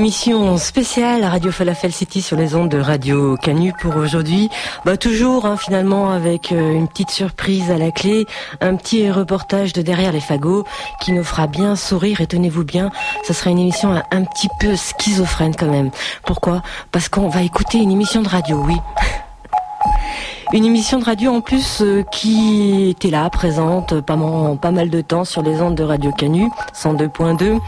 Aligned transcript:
émission 0.00 0.56
spéciale 0.56 1.22
à 1.24 1.28
Radio 1.28 1.52
Falafel 1.52 1.92
City 1.92 2.22
sur 2.22 2.34
les 2.34 2.54
ondes 2.54 2.70
de 2.70 2.78
Radio 2.78 3.36
Canu 3.36 3.74
pour 3.78 3.96
aujourd'hui. 3.96 4.48
Bah 4.86 4.96
toujours 4.96 5.44
hein, 5.44 5.58
finalement 5.58 6.10
avec 6.10 6.52
euh, 6.52 6.72
une 6.72 6.88
petite 6.88 7.10
surprise 7.10 7.70
à 7.70 7.76
la 7.76 7.90
clé, 7.90 8.24
un 8.62 8.76
petit 8.76 9.10
reportage 9.10 9.74
de 9.74 9.82
derrière 9.82 10.12
les 10.12 10.20
fagots 10.20 10.64
qui 11.02 11.12
nous 11.12 11.22
fera 11.22 11.46
bien 11.46 11.76
sourire 11.76 12.22
et 12.22 12.26
tenez-vous 12.26 12.64
bien, 12.64 12.90
ça 13.24 13.34
sera 13.34 13.50
une 13.50 13.58
émission 13.58 13.92
un, 14.10 14.24
petit 14.24 14.48
peu 14.58 14.74
schizophrène 14.74 15.54
quand 15.54 15.70
même. 15.70 15.90
Pourquoi? 16.24 16.62
Parce 16.92 17.10
qu'on 17.10 17.28
va 17.28 17.42
écouter 17.42 17.76
une 17.76 17.90
émission 17.90 18.22
de 18.22 18.28
radio, 18.28 18.56
oui. 18.66 18.76
Une 20.52 20.64
émission 20.64 20.98
de 20.98 21.04
radio 21.04 21.32
en 21.32 21.40
plus 21.40 21.80
euh, 21.80 22.02
qui 22.10 22.90
était 22.90 23.10
là, 23.10 23.30
présente 23.30 24.00
pas, 24.00 24.18
pas 24.60 24.70
mal 24.72 24.90
de 24.90 25.00
temps 25.00 25.24
sur 25.24 25.42
les 25.42 25.60
ondes 25.62 25.76
de 25.76 25.84
Radio 25.84 26.10
Canu, 26.10 26.50
102.2. 26.74 27.60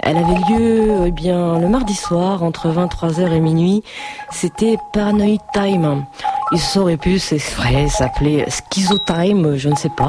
Elle 0.00 0.16
avait 0.16 0.40
lieu 0.50 1.04
eh 1.06 1.10
bien 1.10 1.58
le 1.58 1.68
mardi 1.68 1.94
soir 1.94 2.42
entre 2.42 2.68
23h 2.68 3.32
et 3.32 3.40
minuit. 3.40 3.82
C'était 4.30 4.76
Paranoid 4.92 5.38
Time. 5.52 6.04
Il 6.52 6.80
aurait 6.80 6.96
pu, 6.96 7.18
vrai, 7.56 7.88
s'appeler 7.88 8.44
Schizo 8.48 8.98
Time, 8.98 9.56
je 9.56 9.68
ne 9.68 9.74
sais 9.74 9.90
pas. 9.90 10.08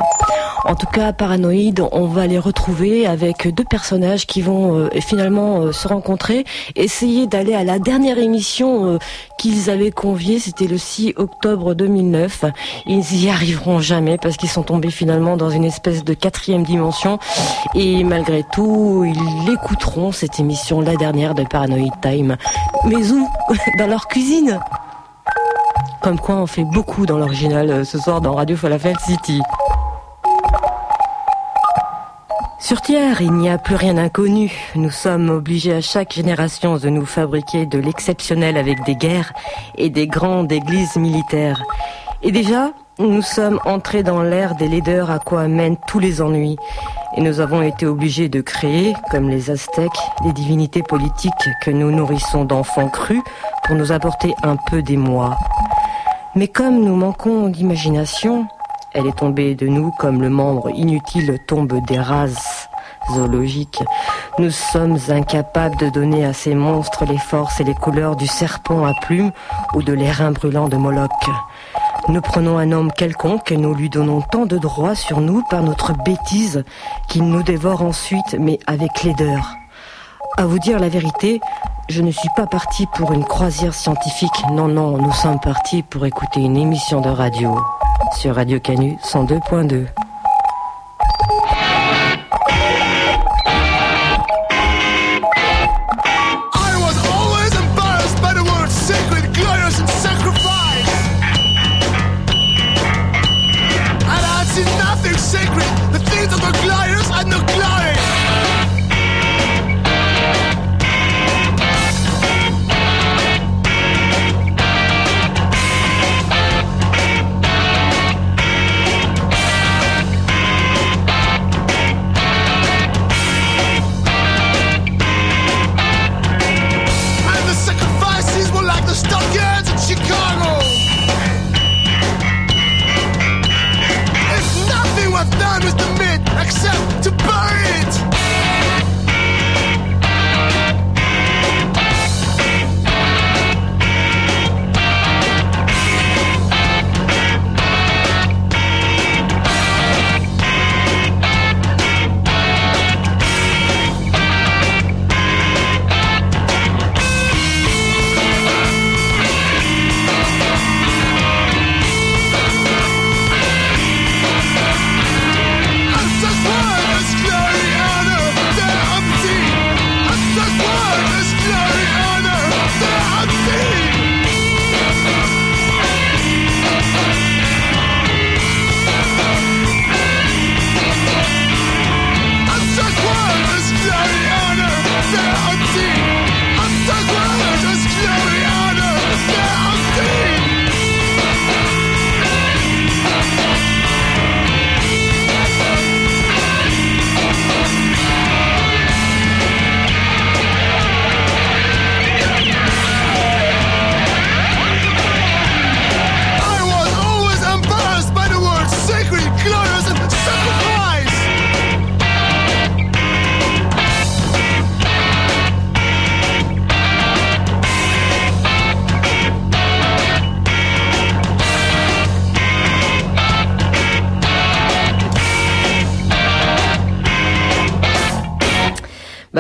En 0.66 0.76
tout 0.76 0.88
cas, 0.88 1.14
Paranoïde, 1.14 1.82
on 1.92 2.06
va 2.06 2.28
les 2.28 2.38
retrouver 2.38 3.06
avec 3.06 3.48
deux 3.48 3.64
personnages 3.64 4.26
qui 4.26 4.42
vont 4.42 4.76
euh, 4.76 4.90
finalement 5.00 5.62
euh, 5.62 5.72
se 5.72 5.88
rencontrer, 5.88 6.46
essayer 6.76 7.28
d'aller 7.28 7.54
à 7.54 7.64
la 7.64 7.80
dernière 7.80 8.18
émission 8.20 8.86
euh, 8.86 8.98
qu'ils 9.38 9.70
avaient 9.70 9.92
conviée, 9.92 10.38
c'était 10.38 10.68
le 10.68 10.78
6 10.78 11.14
octobre 11.16 11.74
2009. 11.76 12.46
Ils 12.88 13.24
y 13.24 13.30
arriveront 13.30 13.80
jamais 13.80 14.18
parce 14.18 14.36
qu'ils 14.36 14.50
sont 14.50 14.64
tombés 14.64 14.92
finalement 14.92 15.38
dans 15.38 15.50
une 15.50 15.64
espèce 15.66 16.04
de 16.04 16.14
quatrième 16.14 16.64
dimension 16.64 17.20
et 17.74 18.04
malgré 18.04 18.44
tout, 18.52 19.06
ils 19.06 19.50
l'écouteront 19.50 20.12
cette 20.12 20.40
émission, 20.40 20.82
la 20.82 20.96
dernière 20.96 21.36
de 21.36 21.44
Paranoid 21.44 21.92
Time. 22.02 22.36
Mais 22.86 23.12
où? 23.12 23.28
Dans 23.78 23.88
leur 23.88 24.08
cuisine? 24.08 24.60
Comme 26.02 26.20
quoi 26.20 26.36
on 26.36 26.48
fait 26.48 26.64
beaucoup 26.64 27.06
dans 27.06 27.18
l'original 27.18 27.86
ce 27.86 27.98
soir 27.98 28.22
dans 28.22 28.36
Radio 28.36 28.56
Falafel 28.56 28.96
City. 29.06 29.42
Sur 32.60 32.82
Terre, 32.82 33.22
il 33.22 33.32
n'y 33.34 33.50
a 33.50 33.58
plus 33.58 33.76
rien 33.76 33.96
d'inconnu. 33.96 34.52
Nous 34.76 34.92
sommes 34.92 35.30
obligés 35.30 35.74
à 35.74 35.82
chaque 35.82 36.14
génération 36.14 36.78
de 36.78 36.90
nous 36.90 37.06
fabriquer 37.06 37.66
de 37.66 37.80
l'exceptionnel 37.80 38.58
avec 38.58 38.84
des 38.86 38.96
guerres 38.96 39.34
et 39.76 39.90
des 39.90 40.08
grandes 40.08 40.52
églises 40.52 40.96
militaires. 40.98 41.64
Et 42.22 42.32
déjà, 42.32 42.72
nous 43.00 43.22
sommes 43.22 43.60
entrés 43.64 44.04
dans 44.04 44.22
l'ère 44.22 44.56
des 44.56 44.68
leaders 44.68 45.10
à 45.10 45.20
quoi 45.20 45.48
mènent 45.48 45.78
tous 45.88 46.00
les 46.00 46.22
ennuis. 46.22 46.58
Et 47.16 47.22
nous 47.22 47.40
avons 47.40 47.62
été 47.62 47.86
obligés 47.86 48.28
de 48.28 48.42
créer, 48.42 48.94
comme 49.10 49.30
les 49.30 49.50
Aztèques, 49.50 49.92
des 50.24 50.34
divinités 50.34 50.84
politiques 50.84 51.34
que 51.64 51.72
nous 51.72 51.92
nourrissons 51.92 52.44
d'enfants 52.44 52.90
crus 52.90 53.22
pour 53.66 53.76
nous 53.76 53.92
apporter 53.92 54.34
un 54.44 54.58
peu 54.70 54.82
d'émoi. 54.82 55.38
Mais 56.36 56.48
comme 56.48 56.84
nous 56.84 56.96
manquons 56.96 57.48
d'imagination, 57.48 58.46
elle 58.94 59.08
est 59.08 59.18
tombée 59.18 59.56
de 59.56 59.68
nous 59.68 59.92
comme 59.98 60.22
le 60.22 60.30
membre 60.30 60.70
inutile 60.70 61.40
tombe 61.48 61.74
des 61.86 62.00
races 62.00 62.68
zoologiques. 63.14 63.82
Nous 64.38 64.52
sommes 64.52 64.98
incapables 65.10 65.78
de 65.78 65.90
donner 65.90 66.26
à 66.26 66.34
ces 66.34 66.54
monstres 66.54 67.06
les 67.06 67.18
forces 67.18 67.60
et 67.60 67.64
les 67.64 67.74
couleurs 67.74 68.16
du 68.16 68.28
serpent 68.28 68.86
à 68.86 68.94
plumes 69.02 69.32
ou 69.74 69.84
de 69.84 69.94
l'airain 69.94 70.32
brûlant 70.32 70.68
de 70.68 70.78
Moloch. 70.78 71.10
Nous 72.10 72.22
prenons 72.22 72.58
un 72.58 72.72
homme 72.72 72.92
quelconque 72.92 73.52
et 73.52 73.58
nous 73.58 73.76
lui 73.76 73.88
donnons 73.88 74.22
tant 74.22 74.48
de 74.48 74.58
droits 74.58 74.96
sur 74.96 75.22
nous 75.22 75.44
par 75.44 75.62
notre 75.62 75.94
bêtise 75.94 76.64
qu'il 77.08 77.24
nous 77.24 77.44
dévore 77.44 77.84
ensuite, 77.84 78.36
mais 78.40 78.58
avec 78.66 79.04
laideur. 79.04 79.54
À 80.36 80.48
vous 80.48 80.58
dire 80.58 80.80
la 80.80 80.90
vérité, 80.90 81.40
je 81.88 82.02
ne 82.02 82.10
suis 82.10 82.30
pas 82.36 82.48
parti 82.48 82.88
pour 82.96 83.14
une 83.14 83.26
croisière 83.26 83.76
scientifique. 83.76 84.44
Non, 84.52 84.68
non, 84.68 84.98
nous 84.98 85.14
sommes 85.14 85.40
partis 85.40 85.84
pour 85.84 86.04
écouter 86.08 86.40
une 86.40 86.58
émission 86.58 87.00
de 87.00 87.10
radio 87.10 87.60
sur 88.18 88.34
Radio 88.34 88.60
Canu 88.60 88.98
102.2. 89.04 90.09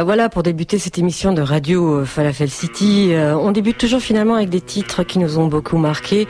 voilà, 0.10 0.28
pour 0.28 0.42
débuter 0.42 0.80
cette 0.80 0.98
émission 0.98 1.34
de 1.34 1.44
radio 1.44 2.00
euh, 2.00 2.04
Falafel 2.04 2.50
City, 2.50 3.10
euh, 3.12 3.36
on 3.36 3.52
débute 3.52 3.78
toujours 3.78 4.02
finalement 4.02 4.34
avec 4.34 4.50
des 4.50 4.60
titres 4.60 5.04
qui 5.04 5.20
nous 5.20 5.38
ont 5.38 5.46
beaucoup 5.46 5.78
marqué, 5.78 6.28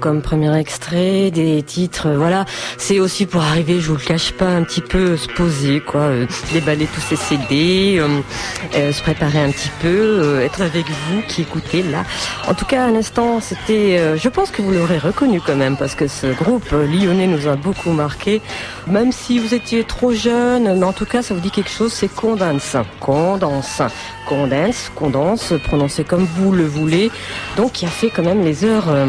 comme 0.00 0.20
premier 0.20 0.54
extrait, 0.58 1.30
des 1.30 1.62
titres, 1.62 2.08
euh, 2.08 2.18
voilà. 2.18 2.44
C'est 2.76 3.00
aussi 3.00 3.24
pour 3.24 3.40
arriver, 3.40 3.80
je 3.80 3.88
vous 3.88 3.94
le 3.94 4.04
cache 4.04 4.32
pas, 4.32 4.48
un 4.48 4.64
petit 4.64 4.82
peu 4.82 5.16
se 5.16 5.28
poser, 5.28 5.80
quoi, 5.80 6.10
déballer 6.52 6.84
tous 6.84 7.00
ces 7.00 7.16
CD, 7.16 8.02
se 8.74 9.02
préparer 9.02 9.38
un 9.38 9.50
petit 9.50 9.70
peu, 9.80 10.42
être 10.42 10.60
avec 10.60 10.84
vous 10.84 11.22
qui 11.26 11.40
écoutez 11.40 11.82
là. 11.82 12.04
En 12.48 12.52
tout 12.52 12.66
cas, 12.66 12.84
à 12.88 12.90
l'instant, 12.90 13.40
c'était, 13.40 14.18
je 14.18 14.28
pense 14.28 14.50
que 14.50 14.60
vous 14.60 14.72
l'aurez 14.72 14.98
reconnu 14.98 15.40
quand 15.40 15.56
même, 15.56 15.78
parce 15.78 15.94
que 15.94 16.06
ce 16.06 16.26
groupe 16.26 16.70
lyonnais 16.72 17.28
nous 17.28 17.48
a 17.48 17.56
beaucoup 17.56 17.92
marqué. 17.92 18.42
Même 18.88 19.10
si 19.10 19.38
vous 19.38 19.54
étiez 19.54 19.84
trop 19.84 20.12
jeune, 20.12 20.84
en 20.84 20.92
tout 20.92 21.06
cas, 21.06 21.22
ça 21.22 21.32
vous 21.32 21.40
dit 21.40 21.50
quelque 21.50 21.70
chose, 21.70 21.94
c'est 21.94 22.12
Condense. 22.14 22.76
Condense. 23.00 23.21
Condense, 23.22 24.90
condense, 24.96 25.54
prononcé 25.62 26.02
comme 26.02 26.24
vous 26.24 26.50
le 26.50 26.64
voulez. 26.64 27.12
Donc, 27.56 27.70
qui 27.70 27.86
a 27.86 27.88
fait 27.88 28.10
quand 28.10 28.24
même 28.24 28.42
les 28.42 28.64
heures 28.64 28.88
euh, 28.88 29.06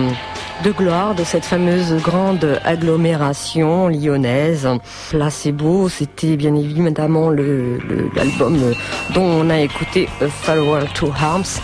de 0.63 0.71
gloire 0.71 1.15
de 1.15 1.23
cette 1.23 1.45
fameuse 1.45 1.95
grande 1.95 2.59
agglomération 2.63 3.87
lyonnaise. 3.87 4.69
Placebo, 5.09 5.89
c'était 5.89 6.35
bien 6.35 6.53
évidemment 6.53 7.31
l'album 7.31 8.75
dont 9.15 9.23
on 9.23 9.49
a 9.49 9.59
écouté 9.61 10.07
A 10.21 10.27
Farewell 10.27 10.87
to 10.93 11.11
Harms. 11.19 11.59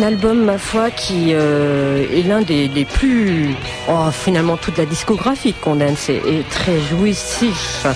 L'album, 0.00 0.44
ma 0.44 0.56
foi, 0.56 0.90
qui 0.90 1.32
euh, 1.34 2.06
est 2.10 2.26
l'un 2.26 2.40
des, 2.40 2.86
plus... 2.90 3.54
Oh, 3.86 4.10
finalement, 4.12 4.56
toute 4.56 4.78
la 4.78 4.86
discographie 4.86 5.52
de 5.52 5.58
Condense 5.62 6.08
est 6.08 6.48
très 6.48 6.80
jouissif 6.80 7.86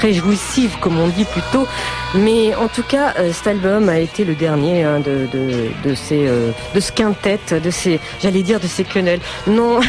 très 0.00 0.14
jouissive, 0.14 0.78
comme 0.80 0.98
on 0.98 1.08
dit 1.08 1.26
plutôt. 1.26 1.66
Mais 2.14 2.54
en 2.54 2.68
tout 2.68 2.82
cas, 2.82 3.12
euh, 3.18 3.32
cet 3.32 3.48
album 3.48 3.90
a 3.90 3.98
été 3.98 4.24
le 4.24 4.34
dernier 4.34 4.82
hein, 4.82 4.98
de, 5.00 5.28
de, 5.84 5.94
ces 5.94 6.26
euh, 6.26 6.52
de 6.74 6.80
ce 6.80 6.90
quintet, 6.90 7.38
de 7.62 7.70
ces, 7.70 8.00
j'allais 8.22 8.42
dire 8.42 8.60
de 8.60 8.66
ces 8.66 8.84
quenelles. 8.84 9.20
Non, 9.46 9.80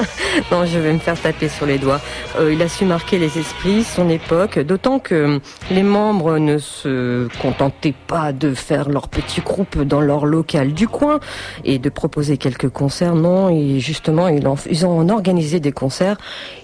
non, 0.50 0.66
je 0.66 0.78
vais 0.78 0.92
me 0.92 0.98
faire 0.98 1.18
taper 1.18 1.48
sur 1.48 1.66
les 1.66 1.78
doigts. 1.78 2.00
Euh, 2.38 2.52
il 2.52 2.60
a 2.62 2.68
su 2.68 2.84
marquer 2.84 3.18
les 3.18 3.38
esprits, 3.38 3.84
son 3.84 4.08
époque, 4.10 4.58
d'autant 4.58 4.98
que 4.98 5.40
les 5.70 5.84
membres 5.84 6.38
ne 6.38 6.58
se 6.58 7.28
contentaient 7.40 7.94
pas 8.08 8.32
de 8.32 8.54
faire 8.54 8.88
leur 8.88 9.06
petit 9.06 9.40
groupe 9.40 9.80
dans 9.82 10.00
leur 10.00 10.26
local 10.26 10.72
du 10.72 10.88
coin 10.88 11.20
et 11.64 11.78
de 11.78 11.90
proposer 11.90 12.38
quelques 12.38 12.70
concerts. 12.70 13.14
Non, 13.14 13.50
et 13.50 13.78
justement, 13.78 14.26
ils, 14.26 14.44
ils 14.68 14.84
ont 14.84 15.08
organisé 15.08 15.60
des 15.60 15.72
concerts. 15.72 16.16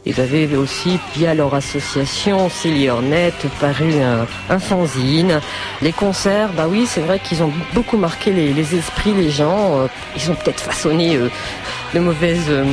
Ils 0.05 0.21
avaient 0.21 0.57
aussi, 0.57 0.99
via 1.15 1.35
leur 1.35 1.55
association, 1.55 2.49
Célia 2.49 2.96
net, 3.03 3.35
paru 3.61 3.93
un, 4.49 4.59
fanzine. 4.59 5.41
Les 5.83 5.93
concerts, 5.93 6.51
bah 6.57 6.67
oui, 6.69 6.87
c'est 6.87 7.01
vrai 7.01 7.19
qu'ils 7.19 7.43
ont 7.43 7.53
beaucoup 7.75 7.97
marqué 7.97 8.33
les, 8.33 8.75
esprits, 8.75 9.13
les 9.13 9.31
gens. 9.31 9.81
Euh, 9.81 9.87
ils 10.17 10.31
ont 10.31 10.35
peut-être 10.35 10.61
façonné 10.61 11.17
euh, 11.17 11.31
de 11.95 12.01
mauvaises 12.01 12.47
euh, 12.49 12.65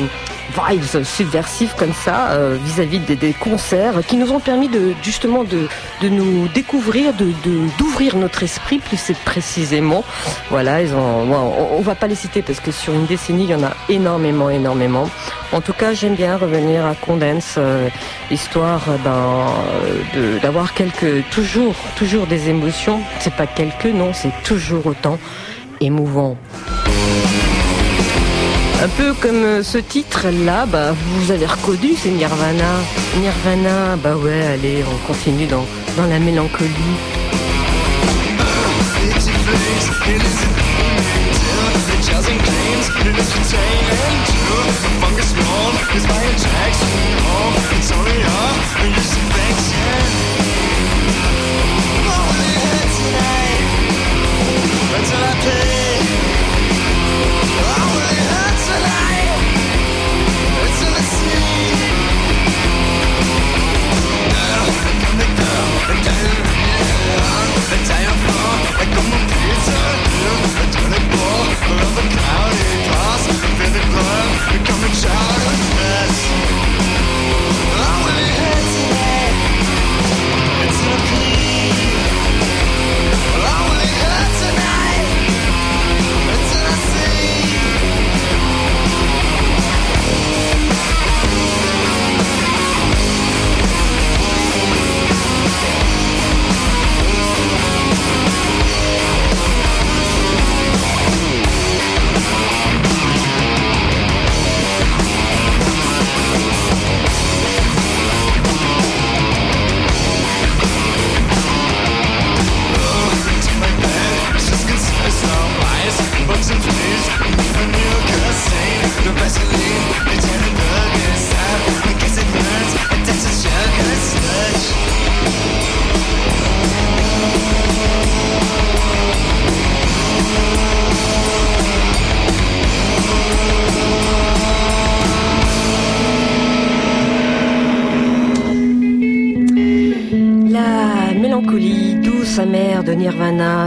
vibes 0.51 1.03
subversives 1.03 1.73
comme 1.77 1.93
ça 1.93 2.31
euh, 2.31 2.57
vis-à-vis 2.63 2.99
des, 2.99 3.33
concerts 3.33 4.05
qui 4.05 4.17
nous 4.17 4.31
ont 4.31 4.39
permis 4.39 4.67
de 4.67 4.93
justement 5.01 5.43
de, 5.43 5.67
nous 6.07 6.47
découvrir, 6.49 7.13
de 7.13 7.31
d'ouvrir 7.77 8.15
notre 8.15 8.43
esprit 8.43 8.79
plus 8.79 9.11
précisément. 9.25 10.03
Voilà, 10.49 10.81
ils 10.81 10.93
ont, 10.93 11.31
on, 11.77 11.81
va 11.81 11.95
pas 11.95 12.07
les 12.07 12.15
citer 12.15 12.41
parce 12.41 12.59
que 12.59 12.71
sur 12.71 12.93
une 12.93 13.05
décennie 13.05 13.45
il 13.45 13.49
y 13.49 13.55
en 13.55 13.63
a 13.63 13.73
énormément, 13.89 14.49
énormément. 14.49 15.09
En 15.51 15.61
tout 15.61 15.73
cas, 15.73 15.93
j'aime 15.93 16.15
bien 16.15 16.37
revenir 16.37 16.85
à 16.85 16.95
Condense, 16.95 17.55
euh, 17.57 17.89
histoire 18.31 18.81
ben, 19.03 19.45
d'avoir 20.41 20.73
quelques 20.73 21.27
toujours 21.29 21.75
toujours 21.95 22.27
des 22.27 22.49
émotions. 22.49 23.01
C'est 23.19 23.35
pas 23.35 23.47
quelques, 23.47 23.85
non, 23.85 24.11
c'est 24.13 24.33
toujours 24.43 24.85
autant 24.87 25.17
émouvant. 25.81 26.37
Un 28.81 28.87
peu 28.97 29.13
comme 29.13 29.43
euh, 29.43 29.63
ce 29.63 29.77
titre-là, 29.77 30.65
bah, 30.65 30.93
vous 30.93 31.31
avez 31.31 31.45
reconnu, 31.45 31.95
c'est 31.95 32.09
Nirvana. 32.09 32.81
Nirvana, 33.19 33.95
bah 33.95 34.15
ouais, 34.15 34.43
allez, 34.45 34.83
on 34.83 35.07
continue 35.07 35.45
dans, 35.45 35.65
dans 35.95 36.05
la 36.07 36.19
mélancolie. 36.19 36.69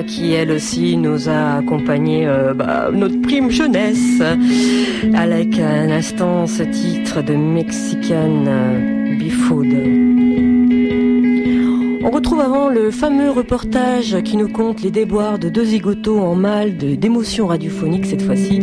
Qui 0.06 0.32
elle 0.32 0.52
aussi 0.52 0.96
nous 0.96 1.28
a 1.28 1.56
accompagné 1.58 2.26
euh, 2.26 2.54
bah, 2.54 2.90
notre 2.92 3.20
prime 3.20 3.50
jeunesse 3.50 4.20
avec 5.14 5.58
un 5.58 5.90
instant 5.90 6.46
ce 6.46 6.62
titre 6.62 7.22
de 7.22 7.34
Mexican 7.34 8.44
euh, 8.46 9.16
Bifood. 9.16 9.66
On 12.04 12.10
retrouve 12.10 12.40
avant 12.40 12.68
le 12.68 12.92
fameux 12.92 13.30
reportage 13.30 14.22
qui 14.22 14.36
nous 14.36 14.48
compte 14.48 14.80
les 14.80 14.92
déboires 14.92 15.40
de 15.40 15.48
deux 15.48 15.64
zigotos 15.64 16.20
en 16.20 16.36
mal 16.36 16.76
d'émotions 16.76 17.48
radiophoniques 17.48 18.06
cette 18.06 18.22
fois-ci. 18.22 18.60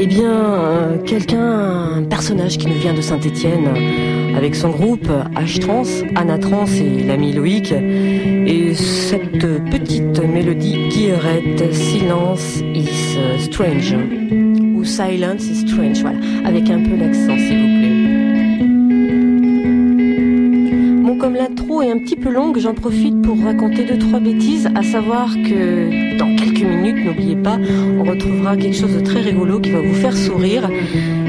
Eh 0.00 0.06
bien, 0.06 0.30
euh, 0.30 0.98
quelqu'un, 0.98 1.96
un 1.96 2.02
personnage 2.02 2.58
qui 2.58 2.66
nous 2.66 2.78
vient 2.78 2.92
de 2.92 3.00
Saint-Étienne, 3.00 3.68
avec 4.38 4.54
son 4.54 4.70
groupe 4.70 5.08
H-Trans, 5.34 5.82
Anna 6.14 6.38
Trans 6.38 6.66
et 6.66 7.02
l'ami 7.02 7.32
Loïc. 7.32 7.72
Et 7.72 8.72
cette 8.72 9.64
petite 9.68 10.22
mélodie 10.22 10.88
qui 10.90 11.10
arrête 11.10 11.74
Silence 11.74 12.62
is 12.72 13.18
Strange. 13.40 13.96
Ou 14.76 14.84
Silence 14.84 15.44
is 15.44 15.66
Strange, 15.66 16.02
voilà. 16.02 16.18
Avec 16.44 16.70
un 16.70 16.80
peu 16.84 16.94
l'accent, 16.94 17.36
s'il 17.36 17.58
vous 17.58 17.78
plaît. 17.80 17.88
Bon, 21.02 21.16
comme 21.18 21.34
l'intro 21.34 21.82
est 21.82 21.90
un 21.90 21.98
petit 21.98 22.14
peu 22.14 22.30
longue, 22.30 22.58
j'en 22.60 22.74
profite 22.74 23.20
pour 23.22 23.42
raconter 23.42 23.86
deux, 23.86 23.98
trois 23.98 24.20
bêtises, 24.20 24.68
à 24.72 24.84
savoir 24.84 25.34
que 25.34 26.16
dans 26.16 26.36
quelques 26.36 26.62
minutes, 26.62 27.04
n'oubliez 27.04 27.36
pas, 27.36 27.58
on 27.98 28.04
retrouvera 28.04 28.56
quelque 28.56 28.76
chose 28.76 28.94
de 28.94 29.00
très 29.00 29.20
rigolo 29.20 29.58
qui 29.58 29.70
va 29.70 29.80
vous 29.80 29.94
faire 29.94 30.16
sourire 30.16 30.70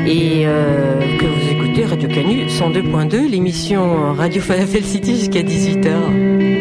et 0.05 0.43
euh, 0.45 1.17
que 1.17 1.25
vous 1.25 1.58
Radio 1.99 2.15
Canu 2.15 2.45
102.2, 2.47 3.29
l'émission 3.29 4.13
Radio 4.13 4.41
Falafel 4.41 4.85
City 4.85 5.17
jusqu'à 5.17 5.41
18h. 5.41 6.58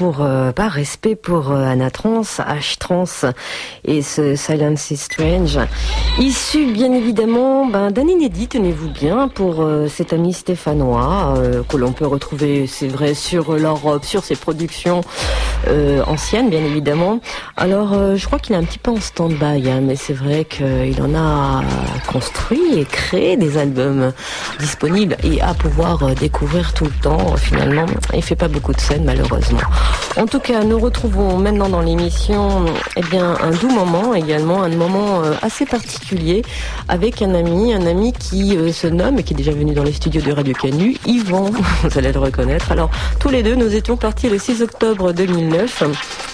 Pour 0.00 0.22
euh, 0.22 0.50
par 0.50 0.72
respect 0.72 1.14
pour 1.14 1.52
euh, 1.52 1.62
Anna 1.62 1.90
Trans, 1.90 2.22
H 2.22 2.78
Trans 2.78 3.04
et 3.90 4.02
ce 4.02 4.36
Silence 4.36 4.90
is 4.90 4.96
Strange, 4.96 5.58
issu 6.18 6.66
bien 6.72 6.92
évidemment 6.92 7.66
ben, 7.66 7.90
d'un 7.90 8.06
inédit, 8.06 8.48
tenez-vous 8.48 8.88
bien, 8.88 9.28
pour 9.28 9.60
euh, 9.60 9.88
cet 9.88 10.12
ami 10.12 10.32
stéphanois 10.32 11.34
que 11.68 11.76
l'on 11.76 11.92
peut 11.92 12.06
retrouver, 12.06 12.66
c'est 12.66 12.88
vrai, 12.88 13.14
sur 13.14 13.54
l'Europe, 13.54 14.04
sur 14.04 14.24
ses 14.24 14.36
productions 14.36 15.02
anciennes, 16.06 16.48
bien 16.48 16.64
évidemment. 16.64 17.20
Alors, 17.56 18.16
je 18.16 18.26
crois 18.26 18.38
qu'il 18.38 18.54
est 18.54 18.58
un 18.58 18.64
petit 18.64 18.78
peu 18.78 18.90
en 18.90 19.00
stand-by, 19.00 19.68
hein, 19.68 19.80
mais 19.82 19.96
c'est 19.96 20.14
vrai 20.14 20.44
qu'il 20.44 21.02
en 21.02 21.14
a 21.14 21.62
construit 22.10 22.78
et 22.78 22.84
créé 22.84 23.36
des 23.36 23.58
albums 23.58 24.12
disponibles 24.58 25.16
et 25.22 25.40
à 25.42 25.54
pouvoir 25.54 26.14
découvrir 26.14 26.72
tout 26.72 26.84
le 26.84 27.02
temps 27.02 27.36
finalement 27.36 27.86
il 28.14 28.22
fait 28.22 28.36
pas 28.36 28.48
beaucoup 28.48 28.72
de 28.72 28.80
scènes 28.80 29.04
malheureusement. 29.04 29.60
En 30.16 30.26
tout 30.26 30.40
cas, 30.40 30.64
nous 30.64 30.78
retrouvons 30.78 31.38
maintenant 31.38 31.68
dans 31.68 31.80
l'émission 31.80 32.64
eh 32.96 33.02
bien 33.02 33.36
un 33.40 33.50
doux 33.50 33.70
également, 34.14 34.62
un 34.62 34.68
moment 34.68 35.22
euh, 35.22 35.32
assez 35.40 35.64
particulier 35.64 36.42
avec 36.88 37.22
un 37.22 37.34
ami, 37.34 37.72
un 37.72 37.86
ami 37.86 38.12
qui 38.12 38.56
euh, 38.56 38.72
se 38.72 38.86
nomme 38.86 39.18
et 39.18 39.22
qui 39.22 39.32
est 39.32 39.36
déjà 39.36 39.52
venu 39.52 39.72
dans 39.72 39.84
les 39.84 39.92
studios 39.92 40.20
de 40.20 40.32
Radio 40.32 40.52
Canu, 40.52 40.96
Yvan, 41.06 41.50
vous 41.82 41.98
allez 41.98 42.12
le 42.12 42.18
reconnaître. 42.18 42.72
Alors, 42.72 42.90
tous 43.18 43.30
les 43.30 43.42
deux, 43.42 43.54
nous 43.54 43.74
étions 43.74 43.96
partis 43.96 44.28
le 44.28 44.38
6 44.38 44.62
octobre 44.62 45.12
2009 45.12 45.84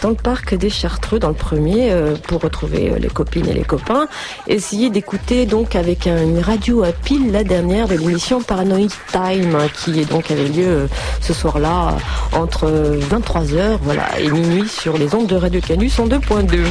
dans 0.02 0.08
le 0.08 0.16
parc 0.16 0.54
des 0.54 0.70
Chartreux, 0.70 1.20
dans 1.20 1.28
le 1.28 1.34
premier, 1.34 1.92
euh, 1.92 2.16
pour 2.16 2.40
retrouver 2.40 2.94
les 2.98 3.08
copines 3.08 3.48
et 3.48 3.54
les 3.54 3.64
copains, 3.64 4.08
essayer 4.48 4.90
d'écouter 4.90 5.46
donc 5.46 5.76
avec 5.76 6.06
une 6.06 6.40
radio 6.40 6.82
à 6.82 6.90
pile 6.90 7.30
la 7.30 7.44
dernière 7.44 7.86
de 7.86 7.94
l'émission 7.94 8.42
Paranoid 8.42 8.88
Time, 9.12 9.56
qui 9.74 10.00
est 10.00 10.10
donc 10.10 10.30
avait 10.30 10.48
lieu 10.48 10.88
ce 11.20 11.32
soir 11.32 11.58
là 11.58 11.96
entre 12.32 12.68
23h 13.10 13.78
voilà, 13.82 14.18
et 14.18 14.28
minuit 14.30 14.68
sur 14.68 14.98
les 14.98 15.14
ondes 15.14 15.26
de 15.26 15.36
Radio 15.36 15.60
Canus 15.60 15.98
en 15.98 16.08
2.2. 16.08 16.64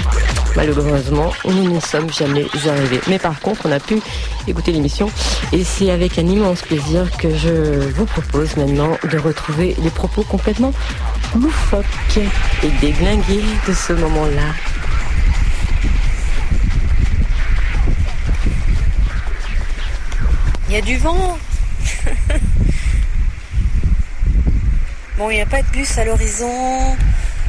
Malheureusement, 0.65 1.31
nous 1.45 1.73
n'y 1.73 1.79
sommes 1.79 2.11
jamais 2.11 2.47
arrivés. 2.67 2.99
Mais 3.07 3.19
par 3.19 3.39
contre, 3.39 3.67
on 3.67 3.71
a 3.71 3.79
pu 3.79 4.01
écouter 4.47 4.71
l'émission 4.71 5.11
et 5.53 5.63
c'est 5.63 5.91
avec 5.91 6.17
un 6.17 6.25
immense 6.25 6.63
plaisir 6.63 7.15
que 7.17 7.29
je 7.29 7.87
vous 7.91 8.05
propose 8.05 8.57
maintenant 8.57 8.97
de 9.11 9.19
retrouver 9.19 9.75
les 9.83 9.91
propos 9.91 10.23
complètement 10.23 10.73
loufoques 11.35 12.17
et 12.17 12.69
déglingués 12.81 13.43
de 13.67 13.73
ce 13.73 13.93
moment-là. 13.93 14.41
Il 20.67 20.73
y 20.73 20.77
a 20.77 20.81
du 20.81 20.97
vent 20.97 21.37
Bon, 25.19 25.29
il 25.29 25.35
n'y 25.35 25.41
a 25.41 25.45
pas 25.45 25.61
de 25.61 25.67
bus 25.67 25.95
à 25.99 26.05
l'horizon. 26.05 26.97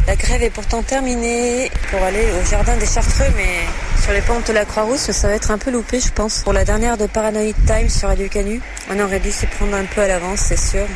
La 0.06 0.14
grève 0.14 0.40
est 0.40 0.50
pourtant 0.50 0.84
terminée 0.84 1.68
pour 1.90 2.00
aller 2.00 2.24
au 2.40 2.48
jardin 2.48 2.76
des 2.76 2.86
Chartreux, 2.86 3.26
mais 3.36 3.66
sur 4.00 4.12
les 4.12 4.20
pentes 4.20 4.46
de 4.46 4.52
la 4.52 4.64
Croix-Rousse, 4.64 5.10
ça 5.10 5.26
va 5.26 5.34
être 5.34 5.50
un 5.50 5.58
peu 5.58 5.72
loupé, 5.72 5.98
je 5.98 6.12
pense. 6.12 6.42
Pour 6.44 6.52
la 6.52 6.64
dernière 6.64 6.96
de 6.96 7.06
Paranoid 7.06 7.54
Time 7.66 7.88
sur 7.88 8.08
Radio 8.08 8.28
Canu, 8.28 8.60
on 8.88 9.00
aurait 9.00 9.18
dû 9.18 9.32
s'y 9.32 9.46
prendre 9.46 9.74
un 9.74 9.84
peu 9.84 10.02
à 10.02 10.06
l'avance, 10.06 10.38
c'est 10.46 10.58
sûr. 10.58 10.86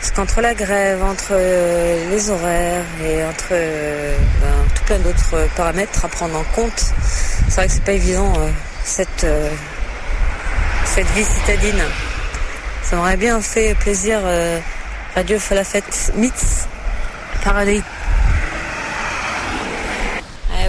Parce 0.00 0.10
qu'entre 0.10 0.40
la 0.40 0.54
grève, 0.54 1.00
entre 1.04 1.28
euh, 1.32 2.10
les 2.10 2.30
horaires 2.30 2.84
et 3.04 3.24
entre 3.24 3.48
euh, 3.52 4.16
ben, 4.40 4.74
tout 4.74 4.84
plein 4.86 4.98
d'autres 4.98 5.48
paramètres 5.56 6.04
à 6.04 6.08
prendre 6.08 6.36
en 6.36 6.44
compte, 6.56 6.92
c'est 7.48 7.54
vrai 7.54 7.66
que 7.68 7.72
c'est 7.72 7.84
pas 7.84 7.92
évident 7.92 8.32
euh, 8.38 8.50
cette, 8.82 9.24
vie 11.14 11.24
citadine. 11.24 11.82
Ça 12.82 12.96
m'aurait 12.96 13.16
bien 13.16 13.40
fait 13.40 13.76
plaisir 13.76 14.20
Radio 15.14 15.38
Falafet 15.38 15.84
Meets 16.16 16.66
Paradis. 17.44 17.82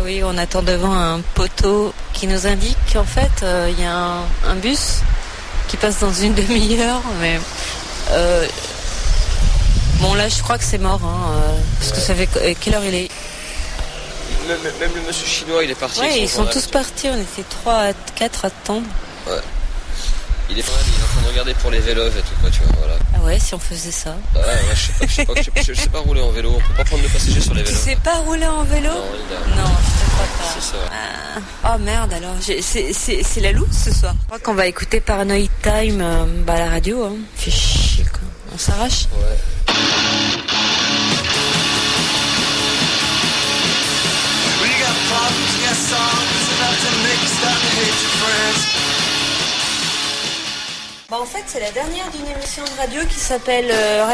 Oui, 0.10 0.24
on 0.24 0.40
attend 0.40 0.64
devant 0.64 0.92
un 0.92 1.22
poteau 1.36 1.94
qui 2.14 2.26
nous 2.26 2.48
indique 2.48 2.80
qu'en 2.92 3.04
fait, 3.04 3.44
euh, 3.44 3.72
il 3.72 3.80
y 3.80 3.86
a 3.86 4.24
un, 4.50 4.56
bus 4.56 5.02
qui 5.68 5.78
passe 5.78 6.00
dans 6.00 6.12
une 6.12 6.34
demi-heure, 6.48 7.04
mais 7.22 7.40
bon 10.02 10.16
là 10.16 10.28
je 10.28 10.42
crois 10.42 10.58
que 10.58 10.64
c'est 10.64 10.80
mort, 10.80 11.00
hein, 11.04 11.36
parce 11.78 11.92
que 11.92 12.00
ça 12.00 12.16
fait 12.16 12.28
quelle 12.60 12.74
heure 12.74 12.86
il 12.86 12.96
est? 12.96 13.12
Même, 14.48 14.90
le 14.96 15.02
monsieur 15.08 15.28
chinois 15.28 15.64
il 15.64 15.70
est 15.70 15.76
parti. 15.76 16.00
Ouais, 16.00 16.22
ils 16.22 16.28
sont 16.28 16.46
tous 16.46 16.66
partis, 16.66 17.08
on 17.08 17.22
était 17.22 17.48
3 17.48 17.74
à 17.74 17.94
4 18.16 18.46
à 18.46 18.48
attendre. 18.48 18.88
Ouais. 19.28 19.36
Il 20.52 20.58
est, 20.58 20.62
il 20.62 21.00
est 21.00 21.04
en 21.04 21.08
train 21.08 21.22
de 21.22 21.28
regarder 21.28 21.54
pour 21.56 21.70
les 21.72 21.80
vélos 21.80 22.08
et 22.08 22.22
tout 22.22 22.34
quoi, 22.42 22.50
tu 22.50 22.60
vois, 22.62 22.76
voilà. 22.80 22.96
Ah 23.16 23.20
ouais, 23.20 23.38
si 23.40 23.54
on 23.54 23.60
faisait 23.60 23.92
ça. 23.92 24.16
Bah 24.34 24.40
ouais, 24.42 24.76
je 24.76 24.80
sais 24.80 25.26
pas, 25.26 25.34
je 25.36 25.44
sais 25.44 25.52
pas, 25.52 25.62
je 25.62 25.74
sais, 25.74 25.90
pas 25.90 26.00
rouler 26.00 26.22
en 26.22 26.32
vélo, 26.32 26.54
on 26.56 26.60
peut 26.60 26.74
pas 26.76 26.84
prendre 26.84 27.04
le 27.04 27.10
passager 27.10 27.40
sur 27.40 27.54
les 27.54 27.64
vélos. 27.64 27.76
Tu 27.76 27.84
sais 27.90 27.96
pas 27.98 28.16
rouler 28.16 28.48
en 28.48 28.64
vélo 28.64 28.90
Non, 28.90 29.04
il 29.14 29.36
a... 29.36 29.62
non 29.62 29.70
je 29.70 30.12
crois 30.12 30.26
pas. 30.26 30.54
C'est 30.56 30.72
ça. 30.72 30.78
Ah. 30.92 31.76
Oh 31.76 31.80
merde 31.80 32.14
alors, 32.14 32.36
c'est 32.42 33.42
la 33.42 33.52
loupe 33.52 33.72
ce 33.72 33.94
soir. 33.94 34.16
Je 34.22 34.26
crois 34.26 34.40
qu'on 34.40 34.56
va 34.56 34.66
écouter 34.66 35.00
Paranoid 35.00 35.50
Time 35.62 36.02
euh, 36.02 36.26
bah, 36.46 36.54
à 36.54 36.60
la 36.60 36.70
radio, 36.70 37.04
hein. 37.06 37.16
Fait 37.36 37.52
chier 37.52 38.06
quoi. 38.06 38.22
On 38.54 38.58
s'arrache 38.58 39.06
Ouais. 39.14 39.38
Bah 51.10 51.18
en 51.20 51.26
fait, 51.26 51.44
c'est 51.48 51.60
la 51.60 51.72
dernière 51.72 52.08
d'une 52.12 52.28
émission 52.38 52.64
de 52.64 52.80
radio 52.80 53.02
qui 53.10 53.20
s'appelle 53.20 53.66
euh, 53.72 54.06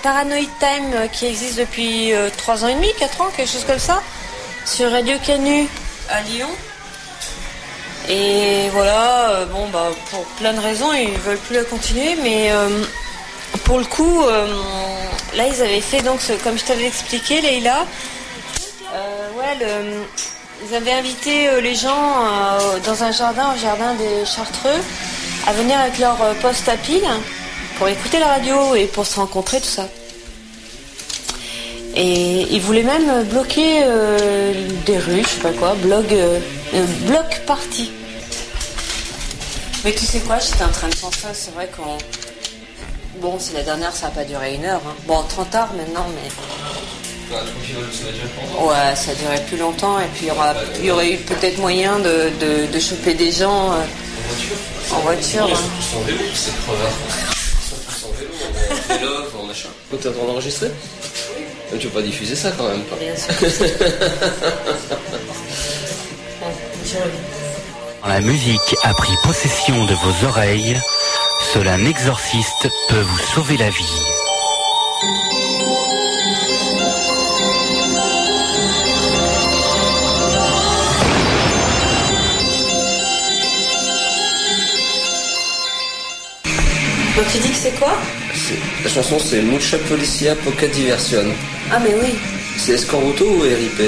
Paranoid 0.00 0.48
Time, 0.60 0.92
euh, 0.94 1.08
qui 1.08 1.26
existe 1.26 1.58
depuis 1.58 2.12
3 2.36 2.62
euh, 2.62 2.64
ans 2.64 2.68
et 2.68 2.74
demi, 2.76 2.86
4 3.00 3.20
ans, 3.20 3.30
quelque 3.36 3.50
chose 3.50 3.64
comme 3.64 3.80
ça, 3.80 4.00
sur 4.64 4.92
Radio 4.92 5.16
Canu 5.26 5.66
à 6.08 6.22
Lyon. 6.22 6.48
Et 8.08 8.68
voilà, 8.70 9.44
bon, 9.50 9.66
bah, 9.72 9.88
pour 10.10 10.24
plein 10.38 10.52
de 10.52 10.60
raisons, 10.60 10.92
ils 10.92 11.18
veulent 11.18 11.36
plus 11.36 11.56
la 11.56 11.64
continuer, 11.64 12.14
mais 12.22 12.52
pour 13.64 13.78
le 13.78 13.84
coup, 13.84 14.22
là, 15.34 15.48
ils 15.48 15.60
avaient 15.60 15.80
fait, 15.80 16.02
donc, 16.02 16.20
comme 16.44 16.56
je 16.56 16.64
t'avais 16.64 16.86
expliqué, 16.86 17.40
Leïla, 17.40 17.84
ouais, 19.36 19.66
ils 20.64 20.76
avaient 20.76 20.92
invité 20.92 21.60
les 21.60 21.74
gens 21.74 22.22
dans 22.84 23.02
un 23.02 23.10
jardin, 23.10 23.52
au 23.52 23.58
jardin 23.58 23.94
des 23.94 24.24
Chartreux, 24.24 24.80
à 25.46 25.52
venir 25.52 25.78
avec 25.78 25.98
leur 25.98 26.20
euh, 26.22 26.34
poste 26.34 26.68
à 26.68 26.76
pile 26.76 27.06
pour 27.78 27.88
écouter 27.88 28.18
la 28.18 28.26
radio 28.26 28.74
et 28.74 28.86
pour 28.86 29.06
se 29.06 29.16
rencontrer, 29.16 29.60
tout 29.60 29.66
ça. 29.66 29.88
Et 31.94 32.42
ils 32.50 32.60
voulaient 32.60 32.82
même 32.82 33.24
bloquer 33.24 33.80
euh, 33.84 34.68
des 34.84 34.98
rues, 34.98 35.22
je 35.22 35.28
sais 35.28 35.40
pas 35.40 35.52
quoi, 35.52 35.74
blog, 35.74 36.06
euh, 36.12 36.40
bloc 37.06 37.42
party. 37.46 37.90
Mais 39.84 39.92
tu 39.92 40.04
sais 40.04 40.18
quoi, 40.20 40.38
j'étais 40.38 40.64
en 40.64 40.70
train 40.70 40.88
de 40.88 40.96
penser, 40.96 41.28
c'est 41.32 41.54
vrai 41.54 41.70
qu'on. 41.74 41.96
Bon, 43.20 43.38
c'est 43.38 43.54
la 43.54 43.62
dernière, 43.62 43.94
ça 43.94 44.06
n'a 44.06 44.12
pas 44.12 44.24
duré 44.24 44.56
une 44.56 44.64
heure. 44.64 44.82
Hein. 44.86 44.94
Bon, 45.06 45.22
30 45.22 45.54
heures 45.54 45.72
maintenant, 45.74 46.06
mais. 46.14 46.28
Ouais, 47.30 48.94
ça 48.94 49.14
duré 49.14 49.40
plus 49.48 49.56
longtemps 49.56 49.98
et 49.98 50.06
puis 50.14 50.28
il 50.80 50.84
y, 50.84 50.90
aurait 50.90 51.12
eu 51.12 51.16
peut-être 51.18 51.58
moyen 51.58 51.98
de, 51.98 52.30
de, 52.72 52.78
choper 52.78 53.14
des 53.14 53.32
gens. 53.32 53.70
En 53.70 53.80
voiture 54.30 54.56
En 54.92 55.00
voiture. 55.00 55.48
Ils 55.48 55.56
sont 55.56 55.62
tous 55.62 55.96
en 55.96 56.00
vélo, 56.02 56.24
c'est 56.34 56.56
crevard. 56.62 56.92
Ils 57.52 57.68
sont 57.68 57.76
tous 57.84 58.06
en 58.06 58.12
vélo, 58.12 58.30
en 58.40 58.94
vélo, 58.94 59.12
en 59.40 59.46
machin. 59.46 59.68
Toi, 59.90 59.98
t'es 60.00 60.08
en 60.08 60.12
train 60.12 60.26
d'enregistrer 60.26 60.70
Oui. 61.72 61.78
Tu 61.78 61.86
veux 61.88 61.92
pas 61.92 62.02
diffuser 62.02 62.36
ça 62.36 62.52
quand 62.56 62.68
même 62.68 62.82
pas 62.82 62.96
Bien 62.96 63.16
sûr. 63.16 63.34
Quand 68.02 68.08
la 68.08 68.20
musique 68.20 68.76
a 68.84 68.94
pris 68.94 69.12
possession 69.24 69.84
de 69.84 69.94
vos 69.94 70.26
oreilles, 70.28 70.80
seul 71.52 71.66
un 71.66 71.84
exorciste 71.84 72.68
peut 72.88 73.00
vous 73.00 73.18
sauver 73.34 73.56
la 73.56 73.70
vie. 73.70 74.15
Donc 87.16 87.24
tu 87.32 87.38
dis 87.38 87.48
que 87.48 87.56
c'est 87.56 87.78
quoi 87.78 87.96
La 88.84 88.90
chanson 88.90 89.18
c'est 89.18 89.40
Mucha 89.40 89.78
Policia 89.78 90.36
Poca 90.36 90.66
Diversion. 90.66 91.24
Ah 91.72 91.78
mais 91.82 91.94
oui. 92.02 92.14
C'est 92.58 92.72
Escorbuto 92.72 93.24
ou 93.24 93.40
RIP 93.40 93.78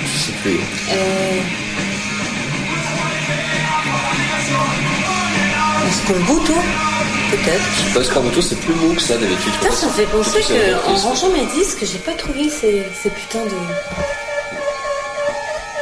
Je 0.00 0.18
sais 0.18 0.32
plus. 0.42 0.60
Euh... 0.90 1.40
Escorbuto 5.88 6.52
Peut-être. 7.30 7.60
Je 7.76 7.82
sais 7.82 7.90
pas, 7.94 8.00
Escorbuto 8.00 8.40
c'est 8.40 8.60
plus 8.60 8.74
beau 8.74 8.92
que 8.94 9.02
ça 9.02 9.16
d'habitude. 9.16 9.52
Putain, 9.60 9.74
ça 9.74 9.86
me 9.86 9.92
fait 9.92 10.06
penser 10.06 10.40
qu'en 10.84 10.94
rangeant 10.94 11.30
mes 11.30 11.46
disques, 11.46 11.78
j'ai 11.82 11.98
pas 11.98 12.12
trouvé 12.12 12.48
ces, 12.48 12.84
ces 13.02 13.10
putains 13.10 13.44
de. 13.44 13.56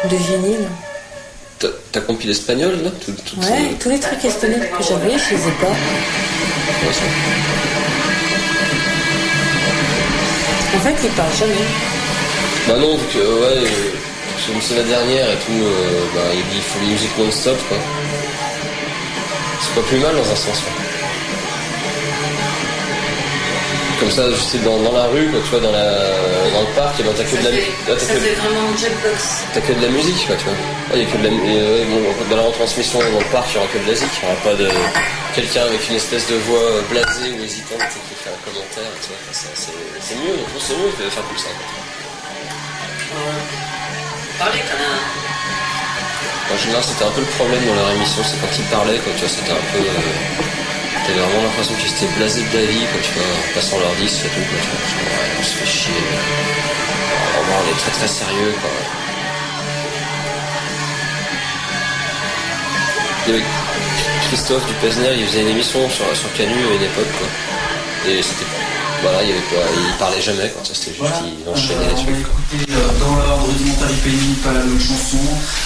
de 0.08 0.16
vinyle. 0.16 0.68
T'as 1.92 2.00
compilé 2.00 2.32
espagnol 2.32 2.78
là 2.82 2.90
Ouais, 3.42 3.74
tous 3.80 3.90
les 3.90 4.00
trucs 4.00 4.24
espagnols 4.24 4.68
que 4.76 4.82
j'avais, 4.82 5.18
je 5.18 5.34
les 5.34 5.48
ai 5.48 5.52
pas. 5.60 5.74
En 10.74 10.80
fait, 10.80 10.94
ils 11.04 11.10
parlent 11.10 11.36
jamais. 11.38 11.54
Bah 12.66 12.74
non, 12.78 12.92
donc, 12.92 13.00
euh, 13.16 13.62
ouais, 13.62 13.70
c'est 14.60 14.76
la 14.76 14.82
dernière 14.82 15.30
et 15.30 15.36
tout, 15.36 15.52
euh, 15.52 16.04
bah, 16.14 16.20
il 16.34 16.62
faut 16.62 16.80
les 16.80 16.92
musiques 16.92 17.18
non-stop 17.18 17.58
quoi. 17.68 17.78
C'est 19.60 19.74
pas 19.80 19.86
plus 19.86 19.98
mal 19.98 20.14
dans 20.14 20.30
un 20.30 20.36
sens. 20.36 20.62
Comme 24.04 24.12
ça, 24.12 24.28
juste 24.28 24.60
dans, 24.60 24.76
dans 24.84 24.92
la 24.92 25.08
rue, 25.08 25.32
quoi, 25.32 25.40
tu 25.40 25.48
vois, 25.48 25.60
dans, 25.64 25.72
la, 25.72 25.96
dans 26.52 26.60
le 26.60 26.72
parc, 26.76 27.00
et 27.00 27.02
ben, 27.08 27.16
t'as 27.16 27.24
que 27.24 27.40
de 27.40 27.44
la 27.48 27.56
musique. 27.56 27.72
Ça 27.88 27.96
fait 27.96 28.36
vraiment 28.36 28.68
jetbox. 28.76 29.48
T'as 29.54 29.64
que 29.64 29.72
de 29.72 29.80
la 29.80 29.88
musique, 29.88 30.26
quoi, 30.26 30.36
tu 30.36 30.44
vois. 30.44 30.60
Ah, 30.92 30.96
y 30.98 31.02
a 31.02 31.06
que 31.08 31.16
de 31.16 31.24
la, 31.24 31.32
et, 31.32 31.88
bon, 31.88 32.04
dans 32.28 32.36
la 32.36 32.42
retransmission 32.52 33.00
dans 33.00 33.24
le 33.24 33.32
parc, 33.32 33.48
il 33.48 33.52
n'y 33.56 33.64
aura 33.64 33.72
que 33.72 33.80
de 33.80 33.86
la 33.88 33.96
musique. 33.96 34.12
Il 34.12 34.20
n'y 34.20 34.28
aura 34.28 34.40
pas 34.44 34.54
de 34.60 34.68
quelqu'un 35.32 35.64
avec 35.64 35.88
une 35.88 35.96
espèce 35.96 36.28
de 36.28 36.36
voix 36.44 36.84
blasée 36.92 37.32
ou 37.32 37.40
hésitante 37.48 37.80
qui 37.80 38.12
fait 38.20 38.28
un 38.28 38.40
commentaire, 38.44 38.92
tu 39.00 39.08
vois. 39.08 39.24
c'est 39.32 40.20
mieux, 40.20 40.36
donc 40.36 40.52
c'est 40.60 40.76
mieux 40.76 40.92
de 41.00 41.08
faire 41.08 41.24
comme 41.24 41.40
ça. 41.40 41.48
Parler 44.36 44.60
quand 44.68 44.80
même. 44.84 45.00
En 46.52 46.58
général, 46.60 46.84
c'était 46.84 47.08
un 47.08 47.14
peu 47.16 47.24
le 47.24 47.32
problème 47.40 47.64
dans 47.64 47.74
leur 47.74 47.88
émission, 47.96 48.20
c'est 48.20 48.36
quand 48.36 48.52
ils 48.52 48.68
parlaient, 48.68 49.00
quoi, 49.00 49.16
tu 49.16 49.24
vois, 49.24 49.32
c'était 49.32 49.56
un 49.56 49.64
peu. 49.72 49.80
Euh, 49.80 50.53
T'avais 51.06 51.20
vraiment 51.20 51.42
l'impression 51.42 51.74
qu'ils 51.74 51.90
étaient 51.90 52.12
blasés 52.16 52.42
de 52.42 52.58
la 52.58 52.64
vie, 52.64 52.86
quoi, 52.90 53.00
tu 53.02 53.12
vois, 53.12 53.24
en 53.24 53.54
passant 53.54 53.78
leur 53.78 53.94
disque 53.96 54.24
et 54.24 54.28
tout, 54.28 54.40
quoi, 54.40 54.58
tu 54.60 54.68
vois. 54.68 55.24
On 55.38 55.42
se 55.42 55.56
fait 55.56 55.66
chier. 55.66 55.92
Vraiment, 57.34 57.60
on 57.62 57.70
est 57.70 57.78
très 57.78 57.90
très 57.90 58.08
sérieux, 58.08 58.54
quoi. 58.60 58.70
Christophe 64.28 64.66
Dupesner, 64.66 65.14
il 65.16 65.26
faisait 65.26 65.42
une 65.42 65.48
émission 65.48 65.88
sur, 65.90 66.04
sur 66.16 66.32
Canu 66.32 66.54
à 66.54 66.74
une 66.74 66.82
époque, 66.82 67.12
quoi. 67.18 68.10
Et 68.10 68.22
c'était 68.22 68.63
voilà, 69.04 69.22
il, 69.22 69.28
y 69.28 69.32
avait 69.32 69.40
pas, 69.40 69.68
il 69.76 69.98
parlait 69.98 70.22
jamais, 70.22 70.48
quoi. 70.48 70.64
Ça, 70.64 70.72
c'était 70.72 70.96
juste 70.96 71.12
qu'il 71.20 71.48
enchaînait 71.48 71.88
les 71.88 71.94
trucs. 71.94 72.24
Écouter, 72.24 72.72
euh, 72.72 73.00
dans 73.00 73.16
l'ordre 73.16 73.52
du 73.52 73.64
Montaripéni, 73.64 74.34
pas 74.42 74.52
la 74.52 74.60
même 74.60 74.80
chanson. 74.80 75.18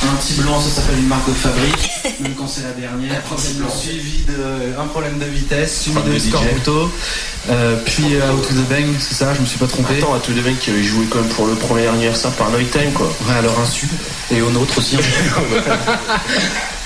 Un 0.02 0.16
petit 0.16 0.34
blanc, 0.40 0.60
ça 0.60 0.70
s'appelle 0.70 0.98
une 0.98 1.06
marque 1.06 1.28
de 1.28 1.34
fabrique, 1.34 1.90
même 2.20 2.34
quand 2.34 2.48
c'est 2.48 2.64
la 2.64 2.72
dernière. 2.72 3.22
Suivi 3.38 4.24
d'un 4.26 4.86
problème 4.86 5.18
de 5.18 5.24
vitesse, 5.24 5.82
suivi 5.82 6.00
de 6.02 6.18
Scorbuto, 6.18 6.90
euh, 7.50 7.76
puis 7.84 8.16
euh, 8.16 8.32
Out 8.32 8.42
to 8.42 8.54
the 8.54 8.68
Bang, 8.68 8.86
c'est 8.98 9.14
ça, 9.14 9.32
je 9.34 9.40
me 9.40 9.46
suis 9.46 9.58
pas 9.58 9.68
trompé. 9.68 9.98
Attends, 9.98 10.14
à 10.14 10.18
tous 10.18 10.32
les 10.32 10.42
mecs 10.42 10.58
qui 10.58 10.70
avaient 10.70 10.82
joué 10.82 11.06
quand 11.08 11.20
même 11.20 11.28
pour 11.28 11.46
le 11.46 11.54
premier 11.54 11.86
anniversaire 11.86 12.32
par 12.32 12.50
Night 12.50 12.72
Time, 12.72 12.92
quoi. 12.92 13.06
Ouais, 13.28 13.36
alors 13.36 13.58
un 13.60 13.66
sud, 13.66 13.90
et 14.32 14.42
au 14.42 14.50
nôtre 14.50 14.78
aussi. 14.78 14.96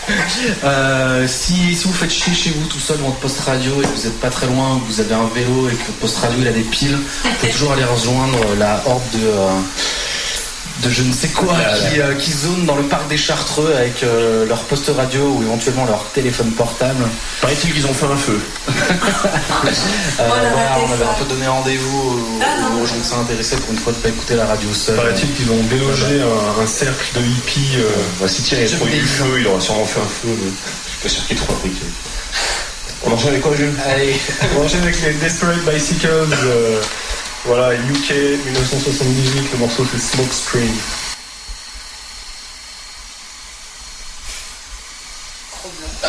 Euh, 0.65 1.27
si, 1.29 1.75
vous 1.85 1.93
faites 1.93 2.11
chier 2.11 2.35
chez 2.35 2.51
vous 2.51 2.67
tout 2.67 2.79
seul 2.79 2.99
votre 2.99 3.17
poste 3.17 3.41
radio 3.41 3.81
et 3.81 3.85
que 3.85 3.89
vous 3.89 4.05
n'êtes 4.05 4.21
pas 4.21 4.31
très 4.31 4.47
loin, 4.47 4.81
vous 4.87 5.01
avez 5.01 5.15
un 5.15 5.29
vélo 5.35 5.69
et 5.69 5.73
que 5.73 5.87
votre 5.87 5.99
poste 6.01 6.19
radio 6.19 6.39
il 6.41 6.49
a 6.49 6.53
des 6.53 6.63
piles, 6.63 6.97
vous 6.97 7.31
pouvez 7.39 7.53
toujours 7.53 7.73
aller 7.73 7.85
rejoindre 7.85 8.39
la 8.59 8.83
horde 8.87 9.03
de, 9.13 9.27
euh, 9.27 9.49
de 10.83 10.91
je 10.91 11.03
ne 11.03 11.13
sais 11.13 11.29
quoi 11.29 11.55
qui, 11.55 12.01
euh, 12.01 12.15
qui, 12.15 12.33
zone 12.33 12.67
dans 12.67 12.77
le 12.77 12.83
parc 12.83 13.09
des 13.09 13.17
Chartreux 13.17 13.73
avec 13.77 14.03
euh, 14.03 14.47
leur 14.47 14.65
poste 14.65 14.91
radio 14.95 15.37
ou 15.37 15.43
éventuellement 15.43 15.85
leur 15.85 16.05
téléphone 16.13 16.51
portable. 16.51 17.05
Paraît-il 17.41 17.73
qu'ils 17.73 17.87
ont 17.87 17.95
fait 17.95 18.07
un 18.07 18.17
feu. 18.17 18.41
Euh, 20.21 20.29
on 20.87 20.93
avait 20.93 21.05
un 21.05 21.15
peu 21.15 21.25
donné 21.25 21.47
rendez-vous 21.47 22.21
aux, 22.81 22.87
gens 22.87 22.95
qui 22.95 23.15
intéressés 23.15 23.57
pour 23.57 23.71
une 23.71 23.79
fois 23.79 23.93
de 23.93 23.99
pas 23.99 24.09
écouter 24.09 24.35
la 24.35 24.47
radio 24.47 24.69
seule. 24.73 24.97
Paraît-il 24.97 25.33
qu'ils 25.33 25.51
ont 25.51 25.63
délogé 25.71 26.21
un, 26.61 26.67
cercle 26.67 27.19
de 27.19 27.25
hippies. 27.25 27.79
Bah, 28.21 28.29
si 28.29 28.43
Thierry 28.43 28.65
a 28.65 28.69
trouvé 28.77 28.93
du 28.93 29.07
feu, 29.07 29.41
il 29.41 29.47
aura 29.47 29.61
sûrement 29.61 29.85
fait 29.85 30.01
un 30.01 30.03
feu. 30.03 30.29
Mais 30.29 30.51
je 30.85 30.91
suis 30.91 31.01
pas 31.03 31.09
sûr 31.09 31.27
qu'il 31.27 31.37
trouve 31.37 31.57
fabriqué. 31.57 31.83
On 33.05 33.13
enchaîne 33.13 33.31
avec 33.31 33.43
quoi, 33.43 33.57
Jules? 33.57 33.75
Allez, 33.87 34.21
on 34.59 34.65
enchaîne 34.65 34.83
avec 34.83 35.01
les 35.03 35.15
Desperate 35.15 35.65
Bicycles. 35.65 36.09
Voilà, 37.45 37.75
UK 37.75 38.11
1978, 38.45 39.53
le 39.53 39.59
morceau 39.59 39.85
c'est 39.91 39.99
Smoke 39.99 40.33
Screen. 40.33 40.73
Ah, 46.05 46.09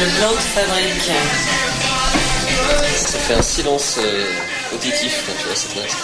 Le 0.00 0.18
blanc 0.18 0.32
de 0.32 0.36
fabrique. 0.36 1.10
Ça 2.94 3.18
fait 3.18 3.34
un 3.34 3.42
silence 3.42 3.96
euh, 3.98 4.26
auditif 4.74 5.24
quand 5.26 5.32
tu 5.40 5.46
vois 5.46 5.56
cette 5.56 5.76
note. 5.76 5.96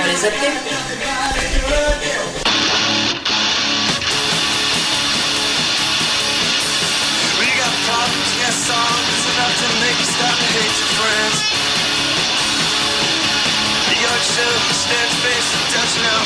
On 0.00 0.06
les 0.06 0.24
appeler 0.24 0.48
We 7.38 7.46
got 7.46 7.72
problems, 7.86 8.34
yes, 8.40 8.56
songs 8.66 9.17
enough 9.38 9.54
to 9.54 9.68
make 9.78 9.98
you 10.02 10.08
start 10.18 10.34
to 10.34 10.48
hate 10.50 10.76
your 10.82 10.90
friends. 10.98 11.38
Your 14.02 14.18
shirt, 14.34 14.62
stand 14.82 15.12
face, 15.22 15.48
and 15.54 15.66
touch 15.74 15.94
now. 16.02 16.22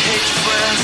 Hate 0.00 0.24
your 0.24 0.40
friends. 0.48 0.80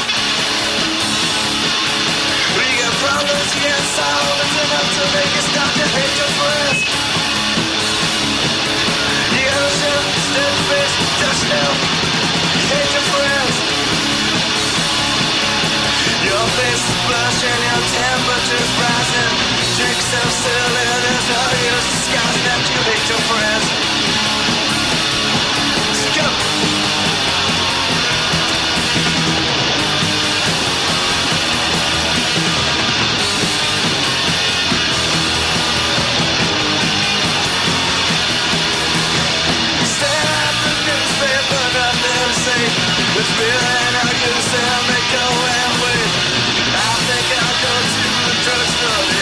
We 2.53 2.67
got 2.77 2.93
problems, 3.01 3.51
yes, 3.65 3.85
songs 3.97 4.53
enough 4.61 4.89
to 4.93 5.05
make 5.17 5.33
you 5.33 5.45
start 5.49 5.73
to 5.73 5.87
hate 5.97 6.17
your 6.21 6.33
friends. 6.37 6.79
Your 9.33 9.65
shirt, 9.81 10.07
stand 10.29 10.59
face, 10.69 10.95
and 11.01 11.13
touch 11.17 11.41
now. 11.49 11.71
Hate 12.77 12.93
your 12.93 13.07
friends. 13.09 13.55
Your 16.29 16.45
face 16.61 16.85
is 16.93 16.99
blushing, 17.09 17.61
your 17.73 17.83
temperature's 17.89 18.73
rising. 18.85 19.72
Drink 19.83 20.01
so 20.01 20.23
silly, 20.31 20.87
there's 21.03 21.27
no 21.27 21.43
use 21.59 21.87
disguising 21.91 22.45
that 22.47 22.63
you 22.71 22.79
hate 22.87 23.07
your 23.11 23.19
friends. 23.27 23.67
So 25.99 26.09
go. 26.15 26.29
Stand 39.83 40.29
at 40.47 40.57
the 40.63 40.75
newspaper, 40.87 41.65
nothing 41.75 42.15
to 44.47 44.65
make 44.87 45.11
go 45.11 45.27
and. 45.59 46.15
I 46.71 46.95
think 47.09 47.27
I'll 47.35 47.59
go 47.67 47.75
to 47.83 48.05
the 48.31 48.35
drugstore 48.47 49.22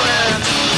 friends. 0.00 0.69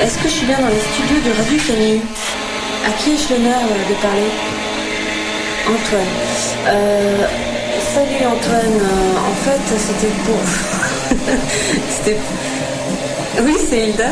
Est-ce 0.00 0.16
que 0.18 0.28
je 0.28 0.34
suis 0.34 0.46
bien 0.46 0.60
dans 0.60 0.68
les 0.68 0.78
studios 0.78 1.20
de 1.26 1.36
Radio 1.36 1.58
Canu 1.66 2.00
À 2.86 2.90
qui 3.02 3.10
ai-je 3.10 3.34
l'honneur 3.34 3.58
euh, 3.58 3.88
de 3.90 3.94
parler 4.00 4.30
Antoine. 5.66 6.14
Euh, 6.68 7.26
salut 7.94 8.24
Antoine. 8.24 8.78
Euh, 8.78 9.18
en 9.18 9.34
fait, 9.42 9.64
c'était 9.76 10.14
pour. 10.24 10.38
c'était. 11.90 12.16
Oui, 13.42 13.56
c'est 13.68 13.88
Hilda. 13.88 14.10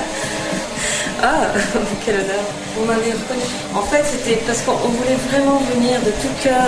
Ah, 1.22 1.54
quel 2.04 2.16
honneur. 2.16 2.44
Vous 2.76 2.84
m'avez 2.84 3.12
reconnu. 3.12 3.46
En 3.72 3.82
fait, 3.82 4.02
c'était 4.10 4.40
parce 4.44 4.62
qu'on 4.62 4.72
on 4.72 4.88
voulait 4.88 5.18
vraiment 5.30 5.62
venir 5.72 6.00
de 6.00 6.10
tout 6.10 6.34
cœur, 6.42 6.66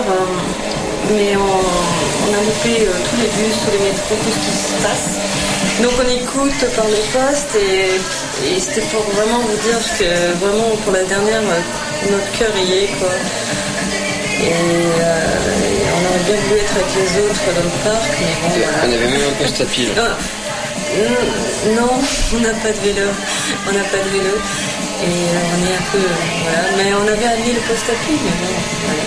mais 1.10 1.34
on, 1.34 1.40
on 1.42 2.34
a 2.34 2.40
loupé 2.40 2.86
tous 2.86 3.16
les 3.20 3.28
bus, 3.34 3.56
tous 3.64 3.72
les 3.72 3.84
métros, 3.84 4.14
tout 4.14 4.30
ce 4.30 4.46
qui 4.46 4.56
se 4.56 4.82
passe. 4.82 5.57
Donc 5.82 5.92
on 6.04 6.08
écoute 6.10 6.64
par 6.74 6.86
le 6.86 7.00
poste 7.14 7.54
et, 7.54 8.00
et 8.50 8.58
c'était 8.60 8.80
pour 8.92 9.02
vraiment 9.14 9.38
vous 9.38 9.56
dire 9.62 9.78
que 9.98 10.44
vraiment 10.44 10.70
pour 10.82 10.92
la 10.92 11.04
dernière, 11.04 11.42
notre 11.42 12.30
cœur 12.38 12.50
y 12.56 12.84
est 12.84 12.88
quoi. 12.98 13.08
Et, 14.40 14.46
euh, 14.46 15.70
et 15.70 15.82
on 15.94 16.00
aurait 16.08 16.24
bien 16.26 16.36
voulu 16.48 16.60
être 16.60 16.74
avec 16.74 16.94
les 16.94 17.10
autres 17.22 17.46
dans 17.54 17.62
le 17.62 17.74
parc, 17.84 18.10
mais 18.20 18.34
bon 18.42 18.48
voilà. 18.58 18.78
On 18.82 18.92
avait 18.92 19.06
même 19.12 19.28
un 19.30 19.42
poste 19.42 19.60
à 19.60 19.64
pile. 19.66 19.90
Ah, 19.98 20.16
Non, 21.76 21.92
on 22.34 22.40
n'a 22.40 22.54
pas 22.54 22.70
de 22.70 22.80
vélo. 22.82 23.06
On 23.68 23.72
n'a 23.72 23.84
pas 23.84 23.98
de 23.98 24.10
vélo. 24.10 24.34
Et 24.34 25.06
euh, 25.06 25.54
on 25.54 25.58
est 25.66 25.74
un 25.74 25.84
peu. 25.92 26.04
voilà. 26.42 26.62
Mais 26.76 26.92
on 26.94 27.06
avait 27.06 27.26
amené 27.34 27.52
le 27.54 27.60
poste 27.70 27.86
à 27.90 27.96
pied, 28.04 28.16
mais 28.24 28.30
bon, 28.40 28.54
voilà. 28.86 29.04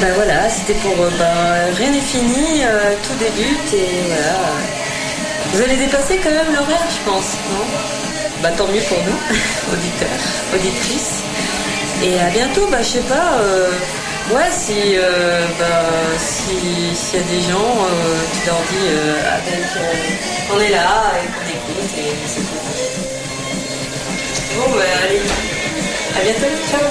Ben 0.00 0.12
voilà, 0.14 0.48
c'était 0.48 0.74
pour. 0.74 0.92
euh, 1.02 1.10
ben, 1.18 1.74
rien 1.76 1.90
n'est 1.90 2.00
fini, 2.00 2.62
euh, 2.62 2.94
tout 3.02 3.14
débute 3.18 3.72
et 3.74 4.02
voilà. 4.06 4.38
Vous 5.52 5.60
allez 5.62 5.76
dépasser 5.76 6.18
quand 6.22 6.30
même 6.30 6.54
l'horaire, 6.54 6.86
je 6.90 7.10
pense, 7.10 7.32
non? 7.50 7.64
Bah 8.42 8.50
tant 8.56 8.68
mieux 8.68 8.82
pour 8.82 8.98
nous, 8.98 9.18
auditeurs, 9.72 10.54
auditrices. 10.54 11.22
Et 12.04 12.20
à 12.20 12.30
bientôt, 12.30 12.66
bah 12.70 12.78
je 12.82 12.88
sais 12.88 13.00
pas. 13.00 13.38
euh, 13.40 13.70
Ouais, 14.30 14.50
si, 14.52 14.74
euh, 14.94 15.46
bah, 15.58 15.86
si, 16.18 16.94
s'il 16.94 17.18
y 17.18 17.22
a 17.22 17.26
des 17.26 17.40
gens, 17.50 17.76
euh, 17.80 18.20
tu 18.34 18.46
leur 18.46 18.58
dis 18.70 18.86
euh, 18.90 19.36
avec, 19.36 19.64
euh, 19.76 20.54
on 20.54 20.60
est 20.60 20.68
là 20.68 21.12
et 21.16 21.26
qu'on 21.32 21.48
écoute 21.48 21.90
et 21.96 22.14
c'est 22.26 22.40
tout. 22.42 22.60
Bon, 24.54 24.70
bah, 24.76 24.82
allez, 25.02 25.22
à 26.14 26.20
bientôt, 26.24 26.54
ciao. 26.70 26.82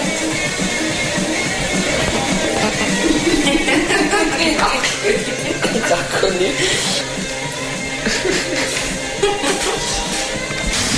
T'as 5.88 5.96
reconnu 5.96 6.46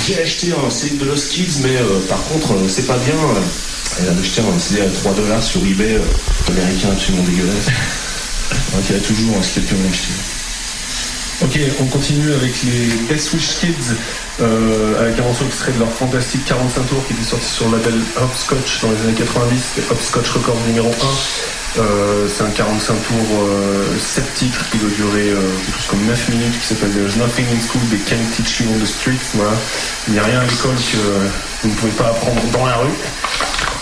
J'ai 0.06 0.22
acheté 0.22 0.52
un 0.52 0.68
CD 0.68 0.96
de 0.96 1.04
Lost 1.06 1.32
Kids, 1.32 1.60
mais 1.62 1.76
euh, 1.76 2.00
par 2.08 2.22
contre, 2.24 2.52
euh, 2.52 2.68
c'est 2.68 2.86
pas 2.86 2.98
bien. 2.98 3.14
Elle 3.98 4.08
a 4.08 4.12
acheté 4.20 4.42
un 4.42 4.58
CD 4.58 4.82
à 4.82 4.90
3 4.90 5.14
dollars 5.14 5.42
sur 5.42 5.60
eBay, 5.64 5.94
euh, 5.94 6.00
américain 6.48 6.88
absolument 6.92 7.22
dégueulasse. 7.24 7.66
Donc 8.74 8.82
il 8.90 8.96
y 8.96 8.98
a 8.98 9.02
toujours, 9.02 9.36
hein, 9.38 9.42
si 9.42 9.54
quelqu'un 9.54 9.76
veut 9.76 9.86
l'acheter. 9.88 10.12
Ok, 11.42 11.58
on 11.80 11.86
continue 11.86 12.32
avec 12.34 12.52
les 12.64 12.88
Best 13.08 13.32
Wish 13.32 13.60
Kids, 13.60 13.94
euh, 14.40 15.00
avec 15.00 15.18
un 15.18 15.22
morceau 15.22 15.44
extrait 15.44 15.72
de 15.72 15.78
leur 15.78 15.90
fantastique 15.90 16.44
45 16.46 16.88
tours 16.88 17.06
qui 17.06 17.12
était 17.12 17.22
sorti 17.22 17.46
sur 17.46 17.68
le 17.68 17.78
label 17.78 17.94
Hopscotch 18.20 18.80
dans 18.82 18.90
les 18.90 19.00
années 19.02 19.14
90, 19.14 19.72
c'était 19.74 19.92
Hopscotch 19.92 20.30
Record 20.30 20.56
numéro 20.66 20.88
1. 20.88 20.90
Euh, 21.78 22.26
c'est 22.28 22.42
un 22.42 22.50
45 22.50 22.94
tours, 22.94 23.16
euh, 23.42 23.84
7 23.98 24.34
titres 24.34 24.68
qui 24.70 24.78
doit 24.78 24.90
durer 24.90 25.30
euh, 25.30 25.40
quelque 25.64 25.76
chose 25.76 25.86
comme 25.90 26.04
9 26.04 26.28
minutes, 26.30 26.58
qui 26.58 26.66
s'appelle 26.66 26.90
There's 26.90 27.16
Nothing 27.16 27.46
in 27.46 27.60
School 27.60 27.82
They 27.90 28.00
Can't 28.00 28.24
Teach 28.34 28.60
You 28.60 28.66
on 28.74 28.78
the 28.80 28.86
Streets. 28.86 29.36
Il 30.08 30.14
n'y 30.14 30.18
a 30.18 30.24
rien 30.24 30.40
à 30.40 30.44
l'école 30.44 30.74
que 30.74 30.96
vous 31.62 31.68
ne 31.68 31.74
pouvez 31.74 31.92
pas 31.92 32.08
apprendre 32.08 32.42
dans 32.52 32.66
la 32.66 32.76
rue. 32.76 32.94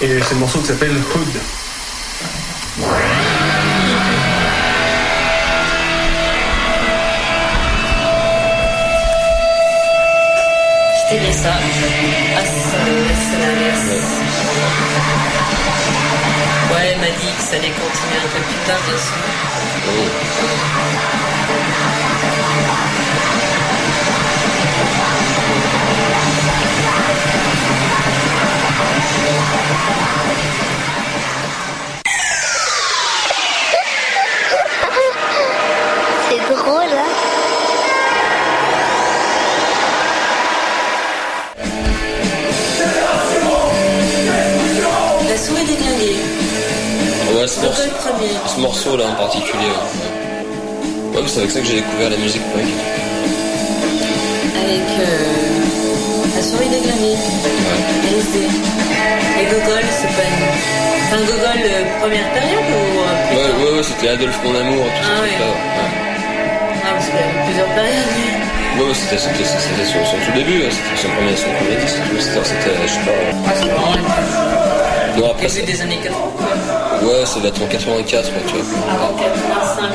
Et 0.03 0.21
c'est 0.23 0.35
le 0.35 0.41
morceau 0.41 0.59
qui 0.61 0.67
s'appelle 0.67 0.97
Hood. 0.97 1.41
still 11.09 11.25
is. 11.25 11.43
Ouais, 16.71 16.85
elle 16.93 17.01
m'a 17.01 17.11
dit 17.19 17.33
que 17.35 17.43
ça 17.43 17.57
allait 17.57 17.71
continuer 17.71 18.19
un 18.23 18.29
peu 18.29 18.41
plus 18.43 18.61
tard, 18.67 18.81
bien 18.87 18.99
sûr. 18.99 19.17
Ce 47.49 47.61
morceau, 47.65 47.83
Gogol 47.83 47.91
premier? 47.91 48.33
ce 48.47 48.61
morceau 48.61 48.97
là 48.97 49.05
en 49.07 49.15
particulier. 49.15 49.73
Ouais, 51.15 51.21
ouais 51.21 51.29
c'est 51.29 51.39
avec 51.41 51.51
ça 51.51 51.61
que 51.61 51.67
j'ai 51.67 51.75
découvert 51.81 52.11
la 52.11 52.17
musique 52.17 52.43
punk. 52.53 52.69
Avec 54.63 54.89
euh, 55.01 56.37
la 56.37 56.43
souris 56.43 56.69
déglinguée. 56.69 57.17
Ouais. 57.17 58.11
LSD. 58.13 58.37
Et 59.41 59.45
Gogol, 59.49 59.85
c'est 59.91 60.13
pas 60.13 60.27
une. 60.29 60.45
Enfin, 61.09 61.21
Gogol, 61.25 61.61
euh, 61.65 61.85
première 62.01 62.29
période 62.33 62.69
ou. 62.69 63.01
euh, 63.01 63.37
Ouais, 63.37 63.51
ouais, 63.65 63.77
ouais, 63.79 63.83
c'était 63.83 64.09
Adolphe 64.09 64.39
mon 64.45 64.55
amour, 64.55 64.85
tout 64.85 64.91
Ah 65.03 65.17
ce 65.17 65.23
ouais. 65.23 65.29
Ouais. 65.29 65.57
Ah, 66.85 66.91
parce 66.95 67.07
qu'il 67.07 67.15
y 67.15 67.23
avait 67.23 67.45
plusieurs 67.47 67.69
périodes. 67.73 68.13
Ouais, 68.79 68.85
ouais, 68.85 68.95
c'était, 68.95 69.19
son, 69.19 69.31
tout 70.27 70.33
début, 70.37 70.63
c'était 70.71 71.03
son 71.03 71.09
premier, 71.17 71.35
son 71.37 71.51
premier 71.57 71.77
disque. 71.81 71.97
C'était, 72.21 72.45
c'était, 72.45 72.77
je 72.87 72.93
sais 72.93 73.01
pas. 73.09 73.17
Ah, 73.47 73.53
c'est 73.57 73.69
vraiment 73.69 73.97
Non, 75.19 75.31
après, 75.33 75.49
début 75.49 75.63
des 75.63 75.81
années 75.81 75.99
80. 76.03 76.15
Ouais, 77.03 77.27
ça 77.27 77.39
va 77.41 77.49
être 77.49 77.63
en 77.63 77.67
84, 77.67 78.33
quoi, 78.33 78.43
tu 78.47 78.55
vois. 78.57 78.93
Avant 78.93 79.17
85. 79.17 79.91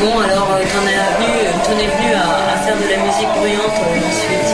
Bon, 0.00 0.18
alors, 0.20 0.48
euh, 0.52 0.62
t'en 0.72 0.84
es 0.86 0.98
venu, 1.16 1.32
t'en 1.64 1.72
es 1.72 1.88
venu 1.96 2.14
à, 2.14 2.52
à 2.52 2.56
faire 2.58 2.76
de 2.76 2.88
la 2.90 2.98
musique 2.98 3.28
bruyante 3.38 3.78
euh, 3.80 4.08
ensuite. 4.08 4.50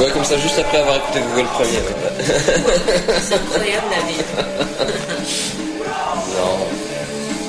Ouais, 0.00 0.10
comme 0.12 0.24
ça, 0.24 0.36
juste 0.38 0.58
après 0.58 0.78
avoir 0.78 0.96
écouté 0.96 1.20
Google 1.34 1.48
premier. 1.48 1.78
ouais. 1.78 1.92
C'est 3.20 3.34
incroyable 3.34 3.86
la 3.90 4.00
vie. 4.06 4.22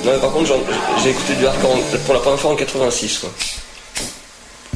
Non. 0.04 0.12
Mais 0.12 0.18
par 0.18 0.30
contre, 0.32 0.50
j'ai 1.02 1.10
écouté 1.10 1.34
du 1.34 1.46
hardcore 1.46 1.78
pour 2.06 2.14
la 2.14 2.20
première 2.20 2.40
fois 2.40 2.50
en 2.52 2.56
86, 2.56 3.18
quoi. 3.18 3.30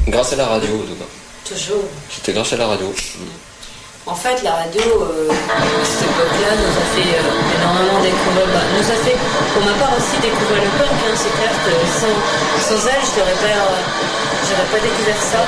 Grâce 0.07 0.33
à 0.33 0.35
la 0.35 0.45
radio, 0.45 0.69
en 0.69 0.85
tout 0.87 0.95
cas. 0.95 1.09
Toujours. 1.49 1.83
C'était 2.09 2.33
grâce 2.33 2.53
à 2.53 2.57
la 2.57 2.67
radio. 2.67 2.93
En 4.05 4.13
fait, 4.13 4.43
la 4.43 4.51
radio, 4.51 4.81
euh, 4.85 5.29
à 5.31 5.85
cette 5.85 6.03
époque-là, 6.05 6.53
nous 6.61 6.73
a 6.77 6.85
fait 6.93 7.09
euh, 7.17 7.57
énormément 7.57 7.99
découvrir. 8.05 8.45
Bah, 8.53 8.61
nous 8.77 8.85
a 8.85 8.97
fait, 9.01 9.17
pour 9.53 9.63
ma 9.65 9.73
part 9.81 9.93
aussi, 9.97 10.13
découvrir 10.21 10.61
le 10.61 10.69
punk. 10.77 10.93
Hein, 10.93 11.15
c'est 11.17 11.33
clair 11.33 11.49
que 11.65 11.73
sans, 11.89 12.13
sans 12.69 12.81
elle, 12.85 13.01
je 13.01 13.19
n'aurais 13.19 13.39
pas, 13.41 13.65
euh, 13.65 14.71
pas 14.71 14.79
découvert 14.79 15.21
ça. 15.21 15.41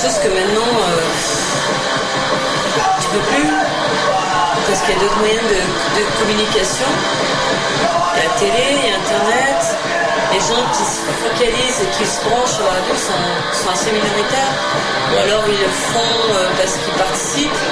Chose 0.00 0.18
que 0.22 0.28
maintenant, 0.28 0.70
euh, 0.70 1.00
tu 3.00 3.06
peux 3.10 3.24
plus, 3.34 3.50
parce 4.74 4.86
qu'il 4.90 4.94
y 4.94 4.98
a 4.98 5.00
d'autres 5.06 5.18
moyens 5.18 5.42
de, 5.46 5.54
de 5.54 6.02
communication. 6.18 6.86
Il 6.90 8.18
y 8.18 8.20
a 8.20 8.24
la 8.26 8.34
télé, 8.34 8.64
il 8.74 8.90
y 8.90 8.90
a 8.90 8.98
Internet. 8.98 9.62
Les 10.34 10.40
gens 10.42 10.66
qui 10.74 10.82
se 10.82 10.98
focalisent 11.22 11.78
et 11.78 11.90
qui 11.94 12.02
se 12.04 12.18
branchent 12.26 12.58
sur 12.58 12.64
la 12.66 12.74
radio 12.82 12.94
sont, 12.98 13.22
sont 13.54 13.70
assez 13.70 13.92
minoritaires. 13.92 14.54
Ou 15.14 15.18
alors 15.22 15.44
ils 15.46 15.62
le 15.62 15.70
font 15.94 16.18
euh, 16.34 16.48
parce 16.58 16.74
qu'ils 16.74 16.94
participent. 16.98 17.62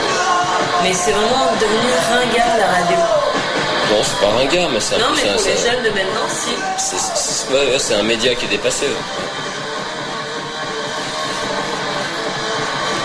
Mais 0.85 0.95
c'est 0.95 1.11
vraiment 1.11 1.51
devenu 1.59 1.91
ringard 2.07 2.55
la 2.59 2.67
radio. 2.71 2.99
Non, 3.91 3.99
c'est 4.07 4.21
pas 4.23 4.33
un 4.39 4.47
gars, 4.47 4.69
mais 4.73 4.79
c'est 4.79 4.95
un 4.95 4.99
Non, 4.99 5.07
mais 5.11 5.23
pour 5.27 5.43
les 5.43 5.57
jeunes 5.59 5.83
de 5.83 5.91
maintenant, 5.91 6.29
si. 6.31 6.55
c'est- 6.79 7.51
ouais, 7.53 7.95
un 7.99 8.03
média 8.05 8.33
qui 8.37 8.45
est 8.47 8.49
dépassé. 8.49 8.87
ouais. 8.87 8.95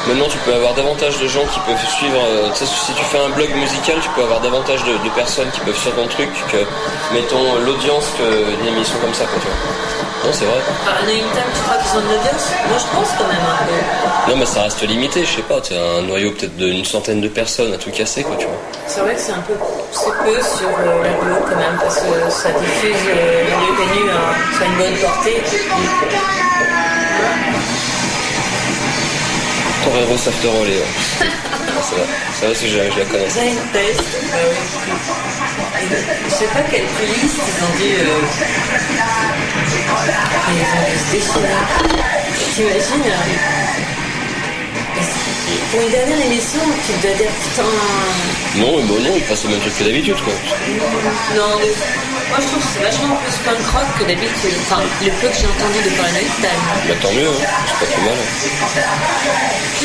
Maintenant, 0.07 0.27
tu 0.29 0.37
peux 0.39 0.53
avoir 0.53 0.73
davantage 0.73 1.19
de 1.19 1.27
gens 1.27 1.45
qui 1.51 1.59
peuvent 1.61 1.85
suivre. 1.97 2.15
euh, 2.23 2.49
si 2.53 2.93
tu 2.93 3.03
fais 3.03 3.19
un 3.19 3.29
blog 3.29 3.49
musical, 3.55 3.97
tu 4.01 4.09
peux 4.15 4.23
avoir 4.23 4.39
davantage 4.39 4.83
de, 4.85 4.93
de 5.03 5.09
personnes 5.13 5.49
qui 5.51 5.59
peuvent 5.61 5.77
suivre 5.77 5.95
ton 5.97 6.07
truc 6.07 6.29
que, 6.51 6.57
mettons, 7.13 7.55
l'audience 7.65 8.05
qu'une 8.15 8.67
émission 8.67 8.95
comme 9.01 9.13
ça, 9.13 9.25
quoi, 9.25 9.37
tu 9.41 9.47
vois. 9.47 9.57
Non, 10.25 10.31
c'est 10.33 10.45
vrai. 10.45 10.59
Paranoid 10.85 11.11
Time, 11.11 11.43
tu 11.53 11.61
crois 11.61 11.75
qu'ils 11.77 11.97
ont 11.97 12.01
de 12.01 12.07
l'audience 12.07 12.45
Moi, 12.69 12.77
je 12.79 12.97
pense 12.97 13.09
quand 13.17 13.27
même 13.27 13.45
un 13.51 13.65
peu. 13.65 14.31
Non, 14.31 14.37
mais 14.37 14.45
ça 14.45 14.63
reste 14.63 14.81
limité, 14.81 15.25
je 15.25 15.35
sais 15.35 15.41
pas. 15.43 15.59
Tu 15.61 15.73
as 15.73 15.81
un 15.99 16.01
noyau 16.03 16.31
peut-être 16.31 16.55
d'une 16.55 16.85
centaine 16.85 17.21
de 17.21 17.27
personnes 17.27 17.73
à 17.73 17.77
tout 17.77 17.91
casser, 17.91 18.23
quoi, 18.23 18.35
tu 18.37 18.45
vois. 18.45 18.55
C'est 18.87 19.01
vrai 19.01 19.13
que 19.13 19.19
c'est 19.21 19.33
un 19.33 19.41
peu, 19.41 19.53
c'est 19.91 20.05
peu 20.23 20.41
sur 20.41 20.69
euh, 20.69 21.03
la 21.03 21.09
Glo 21.19 21.35
quand 21.49 21.55
même, 21.57 21.77
parce 21.79 21.97
que 21.99 22.29
ça 22.29 22.49
diffuse 22.51 22.95
euh, 23.09 23.43
le 23.43 23.49
lieu 23.49 23.73
connu 23.75 24.09
à, 24.09 24.55
sur 24.57 24.65
une 24.65 24.77
bonne 24.77 24.95
portée. 25.01 25.43
Torero 29.87 30.17
Safterole, 30.17 30.67
ouais. 30.67 30.83
ça 31.81 31.95
va, 31.95 32.03
ça 32.33 32.47
va 32.49 32.53
si 32.53 32.67
je, 32.67 32.73
je 32.75 32.99
la 32.99 33.05
connais. 33.05 33.29
Zeitgeist, 33.29 34.03
bah 34.33 34.43
oui. 34.49 34.57
Je 36.25 36.33
sais 36.33 36.47
pas 36.47 36.59
quelle 36.69 36.83
police 36.83 37.37
ils 37.47 37.63
ont 37.63 37.73
dû. 37.77 37.91
Euh... 37.95 38.19
Ils 40.49 40.67
ont 40.75 40.85
dû 40.91 41.21
se. 41.21 41.39
T'imagines 42.55 43.07
euh, 43.07 43.23
Pour 45.71 45.79
une 45.81 45.89
dernière 45.89 46.21
émission, 46.25 46.59
tu 46.85 46.91
dois 47.07 47.15
dire 47.15 47.31
putain. 47.43 47.71
Non, 48.57 48.71
mais 48.75 48.83
bon, 48.83 48.99
non, 48.99 49.13
il 49.15 49.23
passe 49.23 49.43
le 49.45 49.51
même 49.51 49.61
truc 49.61 49.77
que 49.77 49.83
d'habitude, 49.85 50.21
quoi. 50.21 50.33
Non, 51.33 51.59
mais 51.61 51.71
moi 52.29 52.37
je 52.41 52.47
trouve 52.47 52.61
que 52.63 52.69
c'est 52.73 52.83
vachement 52.83 53.15
plus 53.15 53.37
punk 53.45 53.65
rock 53.73 53.87
que 53.99 54.03
d'habitude. 54.03 54.55
Enfin, 54.61 54.81
le 55.01 55.11
peu 55.11 55.27
que 55.27 55.33
j'ai 55.35 55.47
entendu 55.47 55.79
de 55.83 55.89
Paranoid 55.95 56.35
Time. 56.41 56.63
Bah 56.87 56.95
tant 57.01 57.11
mieux, 57.13 57.29
hein. 57.29 57.47
c'est 57.67 57.85
pas 57.85 57.91
trop 57.91 58.01
mal. 58.01 58.13
hein. 58.13 59.77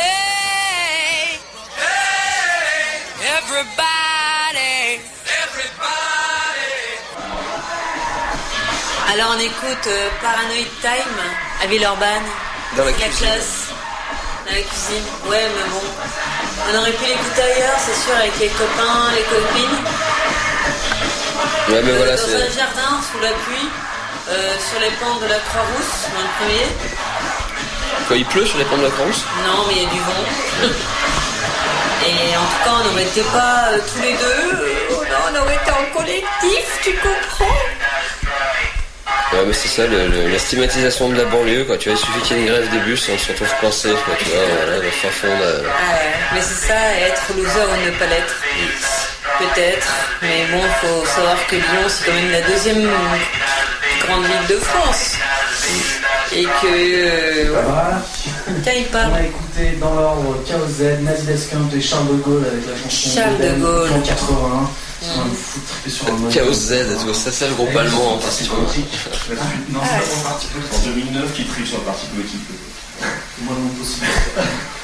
Hey, 0.00 1.38
hey, 1.76 2.18
everybody, 3.38 5.00
Alors 9.12 9.34
on 9.36 9.40
écoute 9.40 9.86
euh, 9.88 10.08
Paranoid 10.22 10.70
Time 10.80 11.18
à 11.62 11.66
Villeurbanne. 11.66 12.22
Dans 12.76 12.84
la 12.84 12.92
classe. 12.92 13.59
Dans 14.50 14.56
la 14.56 14.62
cuisine. 14.62 15.04
Ouais, 15.30 15.46
mais 15.54 15.70
bon. 15.70 15.82
On 16.70 16.78
aurait 16.78 16.92
pu 16.92 17.04
l'écouter 17.06 17.42
ailleurs, 17.42 17.78
c'est 17.78 17.94
sûr, 17.94 18.14
avec 18.18 18.36
les 18.40 18.48
copains, 18.48 19.10
les 19.14 19.22
copines. 19.22 19.78
Ouais, 21.70 21.82
mais 21.84 21.92
Euh, 21.92 21.96
voilà, 21.96 22.16
dans 22.16 22.22
c'est. 22.26 22.34
un 22.34 22.50
jardin, 22.50 22.98
sous 23.10 23.20
la 23.20 23.30
pluie, 23.46 23.68
euh, 24.28 24.54
sur 24.58 24.80
les 24.80 24.90
pentes 24.98 25.22
de 25.22 25.26
la 25.28 25.38
Croix-Rousse, 25.38 26.10
dans 26.14 26.20
le 26.20 26.32
premier. 26.38 26.66
Quoi, 28.08 28.16
il 28.16 28.24
pleut 28.26 28.44
sur 28.46 28.58
les 28.58 28.64
pentes 28.64 28.80
de 28.80 28.84
la 28.86 28.90
France 28.90 29.22
Non, 29.46 29.64
mais 29.68 29.74
il 29.76 29.82
y 29.82 29.86
a 29.86 29.90
du 29.90 30.00
vent. 30.00 30.24
Et 32.06 32.36
en 32.36 32.40
tout 32.40 32.64
cas, 32.64 32.70
on 32.80 32.84
n'aurait 32.90 33.04
été 33.04 33.20
pas 33.22 33.68
euh, 33.72 33.78
tous 33.92 34.02
les 34.02 34.14
deux. 34.14 34.24
euh, 34.24 34.90
non, 34.90 35.20
on 35.32 35.42
aurait 35.42 35.54
été 35.56 35.70
en 35.70 35.96
collectif, 35.96 36.66
tu 36.82 36.92
comprends? 36.94 37.54
Ouais, 39.32 39.44
mais 39.46 39.52
c'est 39.52 39.68
ça, 39.68 39.86
le- 39.86 40.08
le- 40.08 40.28
la 40.28 40.38
stigmatisation 40.38 41.08
de 41.08 41.16
la 41.16 41.24
banlieue, 41.24 41.64
quoi. 41.64 41.76
Tu 41.78 41.88
vois, 41.88 41.96
il 41.98 42.04
suffit 42.04 42.20
qu'il 42.20 42.36
y 42.36 42.40
ait 42.40 42.42
une 42.42 42.48
grève 42.48 42.68
des 42.70 42.78
bus 42.80 43.08
et 43.08 43.12
on 43.12 43.18
se 43.18 43.28
retrouve 43.30 43.54
coincé, 43.60 43.90
quoi. 44.04 44.14
Tu 44.18 44.24
vois, 44.30 44.42
voilà, 44.58 44.78
le 44.82 44.90
fin 44.90 45.08
fond 45.08 45.28
de. 45.28 45.62
Ah 45.66 45.94
ouais, 45.94 46.10
mais 46.34 46.40
c'est 46.40 46.66
ça, 46.66 46.74
être 47.06 47.22
loser 47.36 47.48
ou 47.60 47.86
ne 47.86 47.90
pas 47.96 48.06
l'être. 48.06 48.34
Peut-être, 49.38 49.88
mais 50.22 50.46
bon, 50.52 50.60
faut 50.82 51.06
savoir 51.06 51.36
que 51.46 51.54
Lyon, 51.56 51.86
c'est 51.88 52.06
quand 52.06 52.12
même 52.12 52.30
la 52.32 52.40
deuxième 52.42 52.90
grande 54.04 54.24
ville 54.24 54.46
de 54.48 54.56
France. 54.56 55.12
Et 56.32 56.44
que. 56.44 56.66
euh, 56.66 57.50
Voilà. 57.52 58.02
Tiens, 58.62 58.72
il 58.76 58.86
On 58.92 59.14
a 59.14 59.22
écouté 59.22 59.78
dans 59.80 59.94
l'ordre 59.94 60.36
KOZ, 60.46 61.00
Nazi 61.02 61.22
Descamp 61.26 61.68
et 61.74 61.80
Charles 61.80 62.08
de 62.08 62.14
Gaulle 62.22 62.44
avec 62.50 62.66
la 62.66 62.76
chanson 62.90 63.10
Charles 63.20 63.38
de 63.38 63.60
Gaulle. 63.60 63.90
en 63.92 64.00
81. 64.00 64.70
Chaos 66.32 66.52
Z, 66.52 66.74
tu 66.98 67.04
vois, 67.06 67.14
ça 67.14 67.30
c'est 67.32 67.48
le 67.48 67.54
groupe 67.54 67.74
allemand 67.76 68.14
en 68.14 68.18
question. 68.18 68.54
politique. 68.54 68.92
Non, 69.70 69.80
c'est. 69.84 70.76
En 70.76 70.92
2009, 70.92 71.32
qui 71.34 71.44
tripe 71.44 71.66
sur 71.66 71.78
le 71.78 71.84
parti 71.84 72.06
politique. 72.06 72.40
Moi 73.42 73.54
non 73.58 73.68
possible. 73.70 74.06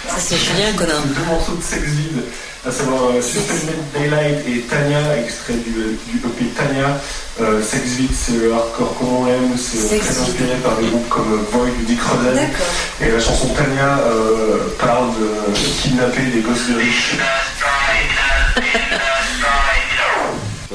Ça, 0.09 0.17
c'est 0.19 0.37
Julien 0.37 0.73
Conin. 0.77 1.01
Deux 1.15 1.25
morceaux 1.29 1.55
de 1.55 1.63
sex 1.63 1.83
vide, 1.83 2.23
à 2.67 2.71
savoir 2.71 3.11
euh, 3.11 3.21
Suspended 3.21 3.77
Daylight 3.93 4.47
et 4.49 4.61
Tanya, 4.63 5.19
extrait 5.19 5.55
du, 5.55 5.73
du 5.73 6.17
EP 6.19 6.47
Tanya. 6.57 6.99
Euh, 7.41 7.63
sex 7.63 7.83
vide, 7.99 8.11
c'est 8.15 8.39
le 8.39 8.55
hardcore 8.55 8.97
comme 8.99 9.13
on 9.13 9.27
aime, 9.27 9.57
c'est 9.59 9.95
euh, 9.95 9.99
très 9.99 10.09
inspiré 10.21 10.55
par 10.65 10.77
des 10.77 10.87
groupes 10.87 11.09
comme 11.11 11.33
euh, 11.35 11.45
Void 11.53 11.69
ou 11.69 11.85
Dick. 11.87 11.99
D'accord. 12.01 12.67
Et 13.03 13.11
la 13.11 13.21
chanson 13.21 13.49
Tanya 13.49 13.99
euh, 14.07 14.59
parle 14.79 15.11
de 15.21 15.55
kidnapper 15.83 16.23
des 16.33 16.41
gosses 16.41 16.69
de 16.71 16.79
riches. 16.79 17.17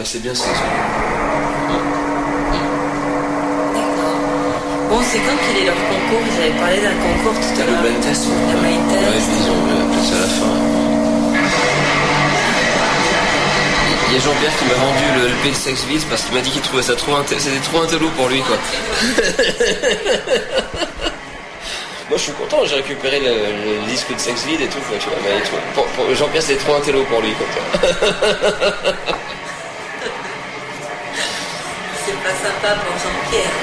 C'est 0.04 0.22
bien 0.22 0.34
ça. 0.36 0.46
D'accord. 3.74 4.18
Bon, 4.90 5.00
c'est 5.10 5.20
quand 5.20 5.38
qu'il 5.46 5.58
est 5.62 5.66
leur 5.68 5.76
concours? 5.76 6.22
Ils 6.28 6.38
avaient 6.42 6.60
parlé 6.60 6.78
d'un 6.82 6.96
concours 6.96 7.34
tout 7.40 7.54
à 7.54 7.58
T'as 7.58 7.66
le 7.66 7.72
l'heure. 7.72 7.82
blind 7.84 8.02
test 8.02 8.26
Le 8.28 8.58
blind 8.60 8.88
test. 8.90 9.02
Ouais, 9.08 9.22
ils 9.40 9.50
ont 9.52 9.64
euh, 9.70 9.86
c'est 10.04 10.16
à 10.16 10.20
la 10.22 10.28
fin. 10.28 10.56
Il 14.10 14.14
y 14.16 14.18
a 14.18 14.20
Jean-Pierre 14.20 14.56
qui 14.60 14.66
m'a 14.66 14.74
vendu 14.74 15.06
le 15.16 15.28
LP 15.30 15.44
de 15.52 15.56
Sex 15.56 15.86
Beats 15.86 16.06
parce 16.10 16.24
qu'il 16.24 16.34
m'a 16.36 16.42
dit 16.42 16.50
qu'il 16.50 16.62
trouvait 16.62 16.84
ça 16.84 16.96
trop 16.96 17.16
intello, 17.16 17.40
c'était 17.40 17.60
trop 17.60 17.82
intello 17.82 18.10
pour 18.18 18.28
lui 18.28 18.42
quoi. 18.42 18.58
Moi 22.10 22.18
je 22.18 22.24
suis 22.24 22.34
content, 22.34 22.66
j'ai 22.66 22.76
récupéré 22.76 23.22
le, 23.22 23.30
le 23.30 23.86
disque 23.90 24.14
de 24.14 24.20
Sex 24.20 24.44
Vide 24.46 24.60
et 24.60 24.68
tout, 24.68 24.80
Jean-Pierre 26.14 26.42
c'était 26.44 26.60
trop 26.62 26.76
intello 26.76 27.04
pour 27.06 27.22
lui 27.22 27.32
quoi. 27.36 27.46
tu 27.72 27.88
vois. 27.96 28.04
C'est 32.06 32.20
pas 32.22 32.31
sympa 32.44 32.76
pour 32.82 32.94
Jean-Pierre. 32.98 33.54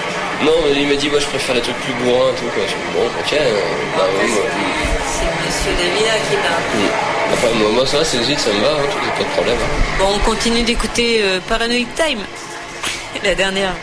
Non 0.43 0.53
mais 0.64 0.81
il 0.83 0.88
m'a 0.88 0.95
dit 0.95 1.09
moi 1.11 1.19
je 1.19 1.27
préfère 1.27 1.55
les 1.55 1.61
trucs 1.61 1.77
plus 1.81 1.93
bourrins 1.95 2.31
et 2.31 2.35
tout 2.38 2.47
quoi. 2.55 2.62
Je 2.67 2.75
dis, 2.75 2.91
bon 2.95 3.07
ok, 3.07 3.33
euh, 3.33 3.61
bah 3.97 4.05
oui 4.21 4.29
moi. 4.31 4.43
C'est 5.07 5.47
Monsieur 5.47 5.73
Davila 5.73 6.14
qui 6.29 6.37
parle. 6.37 6.64
hmm. 6.75 7.33
Enfin 7.33 7.49
moi, 7.59 7.69
moi 7.71 7.87
ça 7.87 8.05
Sex 8.05 8.25
Vide 8.27 8.38
ça 8.38 8.51
me 8.51 8.61
va, 8.61 8.71
hein, 8.73 8.87
tout, 8.91 8.99
pas 9.19 9.25
de 9.29 9.33
problème. 9.35 9.57
hein. 9.61 9.97
Bon, 9.99 10.07
on 10.14 10.19
continue 10.21 10.62
d'écouter 10.62 11.21
euh, 11.23 11.41
Paranoid 11.49 11.87
Time, 11.97 12.21
la 13.25 13.35
dernière, 13.35 13.75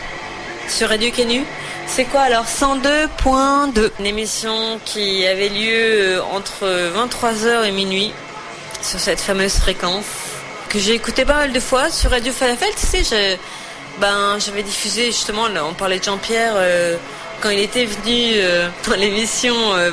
sur 0.68 0.88
Radio 0.88 1.10
Canu. 1.10 1.44
C'est 1.88 2.04
quoi 2.04 2.22
alors? 2.22 2.46
102.2 2.46 3.90
Une 4.00 4.06
émission 4.06 4.80
qui 4.84 5.24
avait 5.26 5.48
lieu 5.50 6.16
euh, 6.18 6.20
entre 6.32 6.66
23h 6.96 7.64
et 7.66 7.70
minuit 7.70 8.12
sur 8.82 8.98
cette 8.98 9.20
fameuse 9.20 9.54
fréquence 9.58 10.04
que 10.68 10.78
j'ai 10.80 10.94
écouté 10.94 11.24
pas 11.24 11.34
mal 11.34 11.52
de 11.52 11.60
fois 11.60 11.90
sur 11.90 12.10
Radio 12.10 12.32
Falafel. 12.32 12.68
Tu 12.80 12.86
sais, 12.86 13.04
je- 13.04 13.36
ben, 14.00 14.38
j'avais 14.38 14.62
diffusé 14.62 15.06
justement, 15.06 15.46
on 15.68 15.74
parlait 15.74 15.98
de 15.98 16.04
Jean-Pierre 16.04 16.54
euh, 16.56 16.96
quand 17.40 17.50
il 17.50 17.60
était 17.60 17.86
venu 17.86 18.32
euh, 18.34 18.68
dans 18.86 18.94
l'émission 18.96 19.54
euh, 19.74 19.90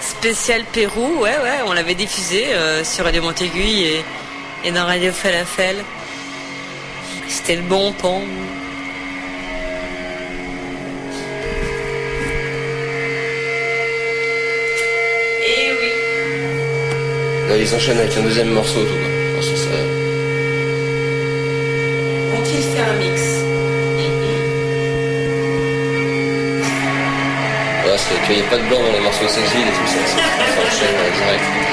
spéciale 0.00 0.64
Pérou. 0.72 1.20
Ouais, 1.20 1.36
ouais, 1.42 1.60
on 1.66 1.72
l'avait 1.72 1.94
diffusé 1.94 2.46
sur 2.84 3.04
Radio 3.04 3.22
Montéguy 3.22 3.82
et, 3.84 4.04
et 4.64 4.72
dans 4.72 4.86
Radio 4.86 5.12
Falafel. 5.12 5.76
C'était 7.28 7.56
le 7.56 7.62
bon 7.62 7.92
pont. 7.92 8.22
Et 15.46 15.72
oui. 15.80 15.90
Là 17.48 17.56
ils 17.56 17.74
enchaînent 17.74 17.98
avec 17.98 18.16
un 18.16 18.22
deuxième 18.22 18.48
morceau 18.48 18.82
tout 18.82 19.09
un 22.78 22.92
mix 22.94 23.40
c'est 28.00 28.26
qu'il 28.26 28.36
n'y 28.36 28.46
a 28.46 28.50
pas 28.50 28.56
de 28.56 28.62
blanc 28.68 28.78
dans 28.82 28.92
les 28.92 29.00
morceaux 29.00 29.24
de 29.24 29.30
Sex 29.30 29.52
Vide 29.52 29.66
et 29.66 29.72
tout 29.72 29.86
ça. 29.86 31.69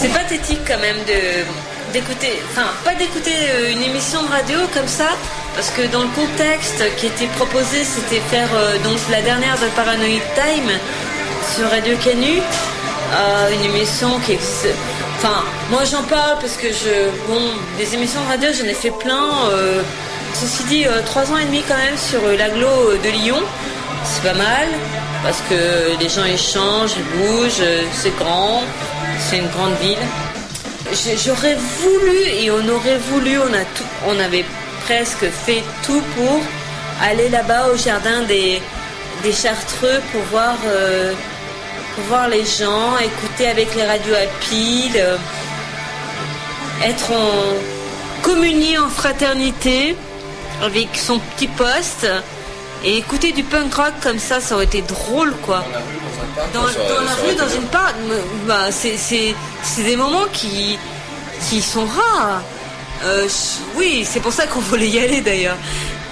C'est 0.00 0.12
pathétique 0.12 0.60
quand 0.64 0.78
même 0.78 0.98
de 1.08 1.44
d'écouter, 1.92 2.40
enfin 2.52 2.68
pas 2.84 2.94
d'écouter 2.94 3.34
euh, 3.34 3.72
une 3.72 3.82
émission 3.82 4.22
de 4.22 4.28
radio 4.28 4.58
comme 4.72 4.86
ça, 4.86 5.08
parce 5.56 5.70
que 5.70 5.82
dans 5.88 6.02
le 6.02 6.08
contexte 6.10 6.84
qui 6.96 7.06
était 7.06 7.26
proposé, 7.34 7.82
c'était 7.82 8.20
faire 8.20 8.48
euh, 8.54 8.78
donc 8.84 8.96
la 9.10 9.22
dernière 9.22 9.56
de 9.58 9.66
Paranoid 9.74 10.22
Time 10.36 10.70
sur 11.52 11.68
Radio 11.68 11.96
Canu, 11.96 12.38
euh, 12.38 13.50
une 13.54 13.64
émission 13.74 14.20
qui 14.20 14.34
existe. 14.34 14.68
Enfin, 15.16 15.42
moi 15.70 15.82
j'en 15.82 16.04
parle 16.04 16.38
parce 16.40 16.56
que 16.56 16.68
je, 16.68 17.10
bon, 17.26 17.42
des 17.76 17.92
émissions 17.94 18.22
de 18.22 18.28
radio, 18.28 18.50
j'en 18.56 18.68
ai 18.68 18.74
fait 18.74 18.92
plein. 18.92 19.30
ceci 20.32 20.62
dit, 20.64 20.86
trois 21.06 21.24
ans 21.32 21.38
et 21.38 21.44
demi 21.46 21.64
quand 21.66 21.76
même 21.76 21.98
sur 21.98 22.20
l'agglo 22.38 22.92
de 23.02 23.08
Lyon, 23.08 23.42
c'est 24.04 24.22
pas 24.22 24.38
mal 24.38 24.68
parce 25.24 25.42
que 25.50 25.98
les 25.98 26.08
gens 26.08 26.24
échangent, 26.24 26.92
ils 26.96 27.18
bougent, 27.18 27.66
c'est 27.92 28.16
grand, 28.16 28.62
c'est 29.18 29.38
une 29.38 29.48
grande 29.48 29.76
ville. 29.80 29.98
J'aurais 31.24 31.56
voulu 31.56 32.18
et 32.40 32.50
on 32.50 32.68
aurait 32.68 32.98
voulu, 33.10 33.38
on 34.06 34.20
avait 34.20 34.44
presque 34.84 35.28
fait 35.30 35.62
tout 35.84 36.02
pour 36.16 36.40
aller 37.02 37.28
là-bas 37.28 37.68
au 37.68 37.76
jardin 37.76 38.22
des, 38.22 38.60
Chartreux 39.32 40.00
pour 40.12 40.22
voir, 40.30 40.56
euh, 40.66 41.12
voir 42.08 42.28
les 42.28 42.44
gens, 42.44 42.96
écouter 42.98 43.48
avec 43.48 43.74
les 43.74 43.84
radios 43.84 44.14
à 44.14 44.26
pile, 44.40 44.96
euh, 44.96 45.16
être 46.84 47.10
en 47.10 48.22
communier 48.22 48.78
en 48.78 48.88
fraternité 48.88 49.96
avec 50.62 50.88
son 50.96 51.18
petit 51.18 51.48
poste 51.48 52.06
et 52.84 52.96
écouter 52.96 53.32
du 53.32 53.42
punk 53.42 53.74
rock 53.74 53.92
comme 54.02 54.18
ça, 54.18 54.40
ça 54.40 54.54
aurait 54.54 54.64
été 54.64 54.82
drôle 54.82 55.34
quoi. 55.44 55.64
Dans 56.54 56.62
la 56.64 57.14
rue, 57.14 57.34
dans 57.36 57.48
une 57.48 57.66
part, 57.68 57.92
bah, 58.46 58.70
c'est, 58.70 59.34
des 59.82 59.96
moments 59.96 60.26
qui, 60.32 60.78
qui 61.48 61.60
sont 61.62 61.84
rares. 61.86 62.42
Euh, 63.04 63.28
oui, 63.76 64.04
c'est 64.08 64.20
pour 64.20 64.32
ça 64.32 64.46
qu'on 64.46 64.60
voulait 64.60 64.88
y 64.88 64.98
aller 64.98 65.20
d'ailleurs. 65.20 65.56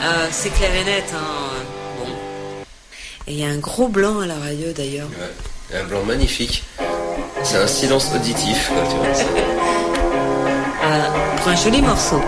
Euh, 0.03 0.29
c'est 0.31 0.51
clair 0.51 0.71
et 0.75 0.85
net. 0.85 1.05
hein. 1.15 1.65
Bon. 1.99 2.11
Et 3.27 3.33
il 3.33 3.39
y 3.41 3.45
a 3.45 3.49
un 3.49 3.59
gros 3.59 3.89
blanc 3.89 4.21
à 4.21 4.27
la 4.27 4.35
radio 4.37 4.73
d'ailleurs. 4.73 5.09
Ouais. 5.19 5.79
Un 5.81 5.85
blanc 5.85 6.03
magnifique. 6.05 6.63
C'est 7.43 7.57
un 7.57 7.67
silence 7.67 8.11
auditif, 8.15 8.69
quoi, 8.73 8.83
tu 8.89 8.97
vois. 8.97 9.07
Ah, 10.89 11.11
pour 11.39 11.49
un 11.49 11.57
joli 11.57 11.83
morceau. 11.83 12.21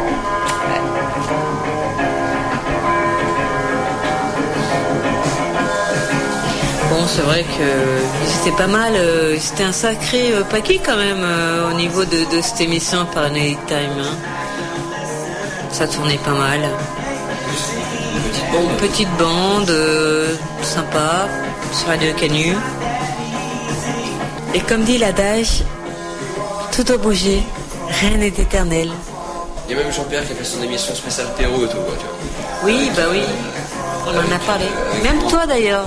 C'est 7.14 7.22
vrai 7.22 7.42
que 7.42 8.26
c'était 8.26 8.56
pas 8.56 8.66
mal. 8.66 8.92
euh, 8.94 9.36
C'était 9.40 9.64
un 9.64 9.72
sacré 9.72 10.32
euh, 10.32 10.42
paquet 10.44 10.80
quand 10.84 10.96
même 10.96 11.22
euh, 11.22 11.70
au 11.70 11.74
niveau 11.74 12.04
de, 12.04 12.18
de 12.36 12.40
cette 12.42 12.60
émission 12.60 13.06
Paranoid 13.14 13.56
Time. 13.66 13.96
hein. 14.00 14.16
Ça 15.72 15.86
tournait 15.86 16.18
pas 16.18 16.32
mal. 16.32 16.60
Bon, 18.52 18.66
petite 18.80 19.10
bande, 19.18 19.68
euh, 19.70 20.34
sympa, 20.62 21.28
sur 21.72 21.88
Radio 21.88 22.12
Canu. 22.14 22.56
Et 24.54 24.60
comme 24.60 24.82
dit 24.84 24.98
l'adage, 24.98 25.62
tout 26.72 26.84
a 26.92 26.96
bougé, 26.96 27.42
rien 28.00 28.16
n'est 28.16 28.28
éternel. 28.28 28.90
Il 29.68 29.76
y 29.76 29.78
a 29.78 29.82
même 29.82 29.92
Jean-Pierre 29.92 30.24
qui 30.26 30.32
a 30.32 30.36
fait 30.36 30.44
son 30.44 30.62
émission 30.62 30.94
spéciale 30.94 31.26
Perro 31.36 31.64
et 31.64 31.68
tout, 31.68 31.76
quoi, 31.76 31.94
tu 31.98 32.06
vois. 32.06 32.16
Oui, 32.64 32.90
bah 32.96 33.02
oui. 33.10 33.20
On 34.06 34.10
en 34.10 34.34
a 34.34 34.38
parlé. 34.46 34.64
Même 35.02 35.18
toi 35.28 35.44
d'ailleurs. 35.46 35.86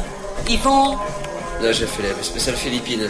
Là, 1.62 1.72
j'ai 1.72 1.86
fait 1.86 2.04
la 2.04 2.24
spéciale 2.24 2.56
Philippines. 2.56 3.10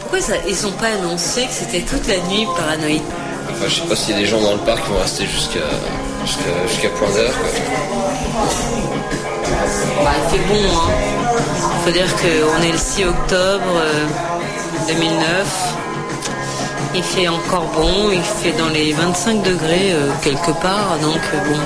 pourquoi 0.00 0.20
ça, 0.20 0.34
ils 0.48 0.66
ont 0.66 0.72
pas 0.72 0.88
annoncé 0.88 1.42
que 1.42 1.52
c'était 1.52 1.82
toute 1.82 2.06
la 2.08 2.16
nuit 2.28 2.46
paranoïde 2.56 3.02
Enfin, 3.50 3.66
je 3.68 3.74
sais 3.74 3.86
pas 3.86 3.94
s'il 3.94 4.14
y 4.14 4.18
a 4.18 4.20
des 4.20 4.26
gens 4.26 4.40
dans 4.40 4.54
le 4.54 4.58
parc 4.58 4.82
qui 4.84 4.90
vont 4.90 4.98
rester 4.98 5.26
jusqu'à 5.26 5.60
jusqu'à 6.24 6.66
jusqu'à 6.66 6.88
point 6.90 7.08
d'heure. 7.10 7.34
Bah, 10.02 10.10
il 10.16 10.38
fait 10.38 10.44
bon, 10.48 10.54
hein. 10.54 10.90
Faut 11.84 11.90
dire 11.90 12.06
qu'on 12.16 12.62
est 12.62 12.72
le 12.72 12.78
6 12.78 13.04
octobre 13.04 13.64
euh, 13.76 14.06
2009. 14.88 15.74
Il 16.96 17.02
fait 17.02 17.28
encore 17.28 17.66
bon, 17.76 18.10
il 18.10 18.22
fait 18.22 18.52
dans 18.58 18.68
les 18.68 18.92
25 18.92 19.42
degrés 19.42 19.92
euh, 19.92 20.10
quelque 20.22 20.52
part, 20.62 20.96
donc 21.02 21.20
euh, 21.34 21.48
bon, 21.48 21.60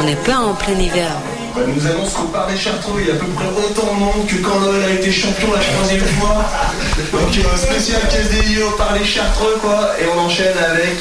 on 0.00 0.02
n'est 0.04 0.16
pas 0.16 0.36
en 0.36 0.54
plein 0.54 0.78
hiver. 0.78 1.10
Bah, 1.54 1.60
nous 1.66 1.86
annonce 1.86 2.14
qu'au 2.14 2.28
Parc 2.28 2.50
des 2.50 2.56
Chartreux, 2.58 3.00
il 3.00 3.08
y 3.08 3.10
a 3.10 3.14
à 3.14 3.16
peu 3.18 3.26
près 3.26 3.44
autant 3.44 3.92
de 3.92 3.98
monde 3.98 4.26
que 4.26 4.36
quand 4.36 4.58
Noël 4.60 4.84
a 4.84 4.90
été 4.94 5.12
champion 5.12 5.52
la 5.52 5.60
troisième 5.60 6.06
fois. 6.18 6.48
Donc 7.12 7.36
euh, 7.36 7.56
spécial 7.58 8.00
caisse 8.08 8.30
dédiée 8.30 8.62
au 8.62 8.70
Parc 8.70 8.98
des 8.98 9.04
Chartreux, 9.04 9.58
quoi. 9.60 9.90
Et 10.00 10.04
on 10.16 10.20
enchaîne 10.20 10.56
avec... 10.56 10.96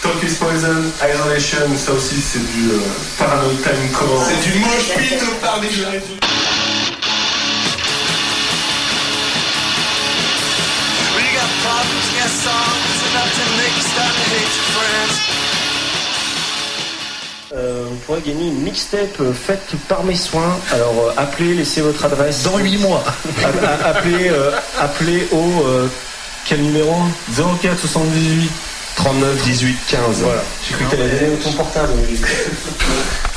Talk 0.00 0.22
is 0.22 0.36
Poison, 0.36 0.80
Isolation, 1.04 1.76
ça 1.76 1.92
aussi 1.92 2.16
c'est 2.16 2.38
du 2.38 2.70
euh, 2.70 2.80
Paranoid 3.18 3.60
Time 3.62 3.90
Core. 3.92 4.24
C'est 4.26 4.50
du 4.50 4.58
moche 4.58 4.88
pit 4.96 5.20
au 5.20 5.34
Parc 5.44 5.60
des 5.60 5.68
Chartreux. 5.68 6.00
We 11.12 11.24
got 11.36 11.50
problems, 11.60 12.08
we 12.08 12.16
got 12.16 12.32
songs 12.40 13.00
enough 13.12 13.28
to 13.36 13.44
make 13.60 13.76
you 13.76 13.84
start 13.92 14.08
to 14.08 14.24
hate 14.32 14.48
your 14.48 14.64
friends. 14.72 15.39
Euh, 17.52 17.84
vous 17.88 17.96
pourrez 18.06 18.20
gagner 18.20 18.46
une 18.46 18.60
mixtape 18.62 19.20
euh, 19.20 19.32
faite 19.32 19.72
par 19.88 20.04
mes 20.04 20.14
soins. 20.14 20.56
Alors 20.72 20.94
euh, 21.08 21.12
appelez, 21.20 21.54
laissez 21.54 21.80
votre 21.80 22.04
adresse. 22.04 22.44
Dans 22.44 22.58
8 22.58 22.76
mois. 22.78 23.02
A- 23.44 23.66
a- 23.66 23.88
appelez, 23.90 24.28
euh, 24.28 24.52
appelez 24.78 25.26
au 25.32 25.66
euh, 25.66 25.88
quel 26.46 26.60
numéro? 26.62 26.94
04 27.60 27.76
78 27.76 28.50
39 28.96 29.42
18 29.42 29.76
15. 29.88 30.00
Voilà. 30.22 30.42
J'ai 30.68 30.74
cru 30.76 30.84
que 30.84 30.90
t'allais 30.96 31.08
donner 31.08 31.36
ton 31.42 31.52
portable. 31.52 31.92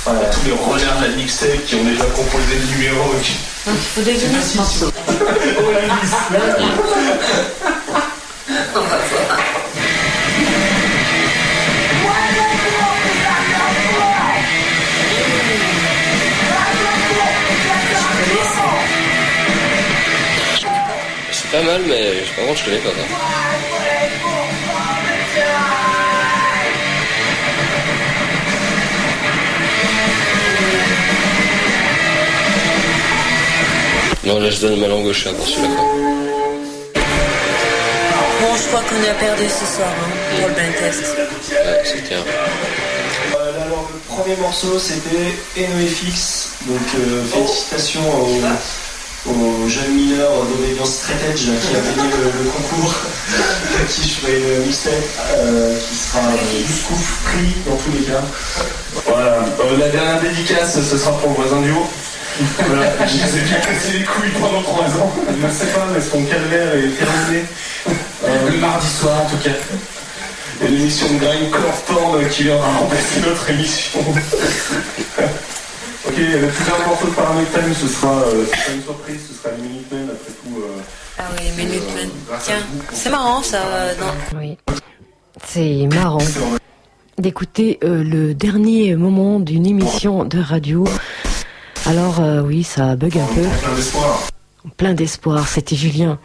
voilà. 0.05 0.19
Tous 0.29 0.45
les 0.45 0.51
renards 0.53 0.99
de 1.01 1.05
la 1.07 1.15
mixtape 1.15 1.65
qui 1.65 1.75
ont 1.75 1.83
déjà 1.83 2.05
composé 2.05 2.53
le 2.59 2.77
numéro. 2.77 3.09
et 3.19 3.21
qui- 3.23 3.33
Donc 3.65 3.75
il 3.97 4.03
faut 4.03 4.11
deviner 4.11 4.41
ce 4.43 4.57
morceau. 4.57 4.91
Pas 21.53 21.61
mal, 21.61 21.81
mais 21.87 22.23
par 22.35 22.45
contre, 22.47 22.59
je 22.61 22.65
connais 22.65 22.77
pas, 22.77 22.89
quoi. 22.89 23.03
Non, 34.25 34.39
là, 34.39 34.49
je 34.49 34.61
donne 34.61 34.79
ma 34.79 34.87
langue 34.87 35.05
au 35.05 35.13
chat 35.13 35.31
pour 35.33 35.45
celui-là, 35.45 35.67
quoi. 35.75 35.85
Bon, 38.41 38.55
je 38.57 38.67
crois 38.69 38.81
qu'on 38.89 39.11
a 39.11 39.13
perdu 39.13 39.43
ce 39.47 39.75
soir 39.75 39.89
hein, 39.89 40.11
pour 40.31 40.47
le 40.47 40.53
blind 40.55 40.75
test. 40.75 41.17
Ouais, 41.51 41.81
c'est 41.85 42.03
clair. 42.07 42.23
Euh, 43.35 43.61
alors 43.61 43.89
le 43.93 44.15
premier 44.15 44.35
morceau 44.37 44.79
c'était 44.79 45.35
NoFX. 45.55 46.49
Donc 46.67 46.81
euh, 46.95 47.23
félicitations 47.25 48.01
aux, 48.01 48.41
aux 49.25 49.69
jeunes 49.69 49.93
mineurs 49.95 50.43
d'obédience 50.45 50.95
straight 50.95 51.19
edge 51.29 51.43
qui 51.43 51.75
a 51.75 51.79
gagné 51.79 52.09
le, 52.11 52.43
le 52.43 52.49
concours. 52.49 52.93
à 52.93 53.85
qui 53.89 54.09
je 54.09 54.13
ferai 54.15 54.37
une 54.37 54.65
mixtape 54.65 54.93
euh, 55.37 55.77
qui 55.79 55.95
sera 55.95 56.19
euh, 56.19 56.61
du 56.67 56.73
coup 56.83 56.95
free 56.95 57.55
dans 57.65 57.77
tous 57.77 57.91
les 57.97 58.03
cas. 58.03 58.21
Voilà. 59.05 59.45
Euh, 59.61 59.77
la 59.79 59.89
dernière 59.89 60.21
dédicace, 60.21 60.79
ce 60.81 60.97
sera 60.97 61.11
pour 61.19 61.29
le 61.29 61.35
voisin 61.35 61.61
du 61.61 61.71
haut. 61.71 61.87
Voilà. 62.67 62.91
Je 63.07 63.13
les 63.13 63.37
ai 63.37 63.41
bien 63.43 63.59
cassé 63.59 63.99
les 63.99 64.03
couilles 64.03 64.31
pendant 64.41 64.61
3 64.61 64.83
ans. 65.01 65.13
Je 65.29 65.45
ne 65.47 65.51
sais 65.51 65.67
pas, 65.67 65.87
mais 65.93 66.01
son 66.01 66.23
calvaire 66.25 66.73
est 66.75 66.97
terminé. 66.97 67.45
Euh, 68.25 68.49
le 68.51 68.57
mardi 68.57 68.87
soir 68.87 69.21
en 69.21 69.29
tout 69.29 69.37
cas. 69.43 69.51
Et 70.61 70.67
l'émission 70.67 71.07
de 71.13 71.19
Grindcore 71.19 71.81
Porn 71.87 72.27
qui 72.29 72.43
viendra 72.43 72.67
remplacer 72.67 73.21
notre 73.25 73.49
émission. 73.49 73.99
ok, 76.07 76.13
le 76.17 76.47
plus 76.47 76.65
dernier 76.65 76.85
morceau 76.87 77.07
de 77.07 77.11
Paranoid 77.11 77.45
Time, 77.53 77.73
ce 77.73 77.87
sera, 77.87 78.13
euh, 78.21 78.45
ce 78.45 78.57
sera 78.61 78.73
une 78.75 78.81
surprise, 78.83 79.19
ce 79.29 79.33
sera 79.33 79.55
les 79.55 79.63
Minutemen 79.67 80.09
après 80.11 80.31
tout. 80.33 80.59
euh, 80.59 80.81
Ah 81.19 81.23
oui, 81.37 81.43
Minutemen. 81.57 82.09
Tiens, 82.43 82.55
c'est 82.91 83.09
marrant 83.09 83.41
ça, 83.41 83.57
euh, 83.65 83.93
non 83.99 84.39
Oui. 84.39 84.57
C'est 85.45 85.87
marrant 85.93 86.19
d'écouter 87.17 87.79
euh, 87.83 88.03
le 88.03 88.33
dernier 88.33 88.95
moment 88.95 89.39
d'une 89.39 89.65
émission 89.65 90.25
de 90.25 90.39
radio. 90.39 90.83
Alors 91.85 92.19
euh, 92.21 92.41
oui, 92.41 92.63
ça 92.63 92.95
bug 92.95 93.17
un 93.17 93.25
peu. 93.33 93.41
Plein 93.41 93.75
d'espoir. 93.75 94.19
Plein 94.77 94.93
d'espoir, 94.93 95.47
c'était 95.49 95.75
Julien. 95.75 96.17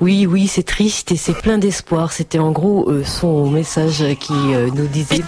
Oui, 0.00 0.26
oui, 0.26 0.46
c'est 0.48 0.62
triste 0.62 1.12
et 1.12 1.16
c'est 1.16 1.34
plein 1.34 1.58
d'espoir. 1.58 2.12
C'était 2.12 2.38
en 2.38 2.50
gros 2.50 2.88
euh, 2.90 3.04
son 3.04 3.50
message 3.50 4.02
qui 4.18 4.32
euh, 4.32 4.70
nous 4.74 4.86
disait. 4.86 5.22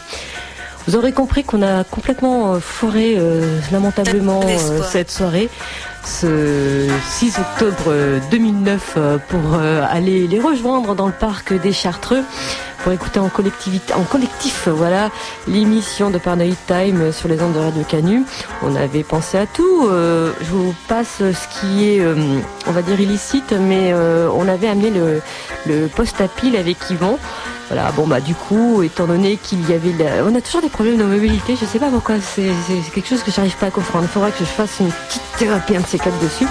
Vous 0.87 0.97
aurez 0.97 1.12
compris 1.12 1.45
qu'on 1.45 1.62
a 1.62 1.82
complètement 1.85 2.55
euh, 2.55 2.61
foiré 2.61 3.14
euh, 3.16 3.59
lamentablement 3.72 4.41
euh, 4.45 4.80
cette 4.82 5.11
soirée, 5.11 5.49
ce 6.05 6.87
6 7.09 7.39
octobre 7.39 7.85
euh, 7.89 8.20
2009, 8.30 8.95
euh, 8.97 9.18
pour 9.28 9.55
aller 9.55 10.26
les 10.26 10.41
rejoindre 10.41 10.95
dans 10.95 11.07
le 11.07 11.12
parc 11.12 11.55
des 11.59 11.72
Chartreux 11.72 12.22
pour 12.82 12.93
écouter 12.93 13.18
en 13.18 13.30
collectivité, 13.30 13.95
en 13.95 14.03
collectif, 14.03 14.68
voilà, 14.68 15.09
l'émission 15.49 16.11
de 16.11 16.18
Paranoid 16.18 16.55
Time 16.66 17.12
sur 17.12 17.28
les 17.30 17.41
ondes 17.41 17.55
de 17.55 17.59
Radio 17.59 17.82
Canu. 17.89 18.24
On 18.62 18.76
avait 18.76 19.03
pensé 19.05 19.39
à 19.39 19.47
tout. 19.47 19.87
euh, 19.91 20.32
je 20.43 20.51
vous 20.51 20.74
passe 20.87 21.20
ce 21.20 21.61
qui 21.61 21.89
est, 21.89 22.01
euh, 22.01 22.14
on 22.66 22.72
va 22.72 22.82
dire 22.82 23.01
illicite, 23.01 23.55
mais 23.59 23.91
euh, 23.95 24.28
on 24.37 24.47
avait 24.49 24.68
amené 24.68 24.91
le, 24.91 25.22
le 25.66 25.87
poste 25.87 26.20
à 26.20 26.28
pile 26.28 26.57
avec 26.57 26.76
Yvon. 26.91 27.18
Voilà, 27.69 27.91
bon 27.93 28.07
bah 28.07 28.21
du 28.21 28.35
coup, 28.35 28.83
étant 28.83 29.07
donné 29.07 29.37
qu'il 29.37 29.69
y 29.69 29.73
avait, 29.73 29.93
la- 29.99 30.23
on 30.25 30.35
a 30.35 30.41
toujours 30.41 30.61
des 30.61 30.69
problèmes 30.69 30.99
de 30.99 31.05
mobilité. 31.05 31.57
Je 31.59 31.65
sais 31.65 31.79
pas 31.79 31.89
pourquoi. 31.89 32.17
C'est 32.21 32.51
quelque 32.95 33.09
chose 33.09 33.23
que 33.23 33.31
j'arrive 33.31 33.57
pas 33.57 33.67
à 33.67 33.71
comprendre. 33.71 34.05
Il 34.05 34.12
faudra 34.12 34.31
que 34.31 34.39
je 34.41 34.45
fasse 34.45 34.81
une 34.81 34.91
petite 34.91 35.23
thérapie 35.39 35.77
un 35.77 35.81
de 35.81 35.87
ces 35.87 35.99
quatre 35.99 36.19
dessus. 36.21 36.47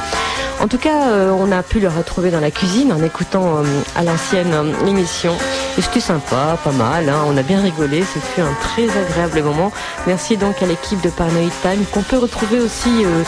En 0.62 0.68
tout 0.68 0.78
cas, 0.78 1.10
euh, 1.10 1.32
on 1.38 1.52
a 1.52 1.62
pu 1.62 1.80
le 1.80 1.88
retrouver 1.90 2.32
dans 2.32 2.40
la 2.40 2.50
cuisine 2.52 2.94
en 2.94 3.02
écoutant 3.04 3.58
euh, 3.58 3.64
à 3.96 4.04
l'ancienne 4.04 4.54
euh, 4.54 4.88
émission. 4.88 5.34
Et 5.78 5.82
c'était 5.82 6.00
sympa, 6.00 6.58
pas 6.64 6.72
mal. 6.72 7.10
hein. 7.10 7.24
On 7.28 7.36
a 7.38 7.42
bien 7.44 7.62
rigolé. 7.62 8.02
Ce 8.04 8.20
fut 8.20 8.42
un 8.42 8.54
très 8.62 8.88
agréable 8.98 9.42
moment. 9.44 9.72
Merci 10.08 10.38
donc 10.38 10.62
à 10.64 10.66
l'équipe 10.66 11.02
de 11.02 11.10
Paranoid 11.10 11.50
Time 11.62 11.84
qu'on 11.92 12.04
peut 12.04 12.18
retrouver 12.18 12.60
aussi 12.60 13.04
euh, 13.04 13.24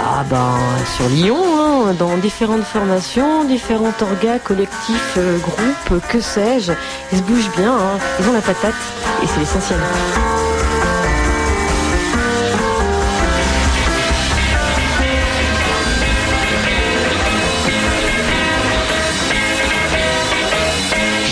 ah 0.00 0.24
ben, 0.28 0.54
sur 0.96 1.08
Lyon, 1.08 1.38
hein, 1.58 1.63
dans 1.98 2.16
différentes 2.18 2.64
formations, 2.64 3.44
différents 3.44 3.92
orgas, 4.00 4.38
collectifs, 4.38 5.14
euh, 5.18 5.38
groupes, 5.38 6.00
que 6.08 6.20
sais-je. 6.20 6.72
Ils 7.12 7.18
se 7.18 7.22
bougent 7.22 7.50
bien. 7.56 7.72
hein. 7.72 7.98
Ils 8.20 8.28
ont 8.28 8.32
la 8.32 8.40
patate 8.40 8.74
et 9.22 9.26
c'est 9.26 9.40
l'essentiel. 9.40 9.78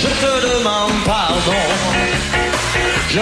Je 0.00 0.08
te 0.08 0.58
demande 0.58 0.92
pardon. 1.04 1.62
Je 3.08 3.20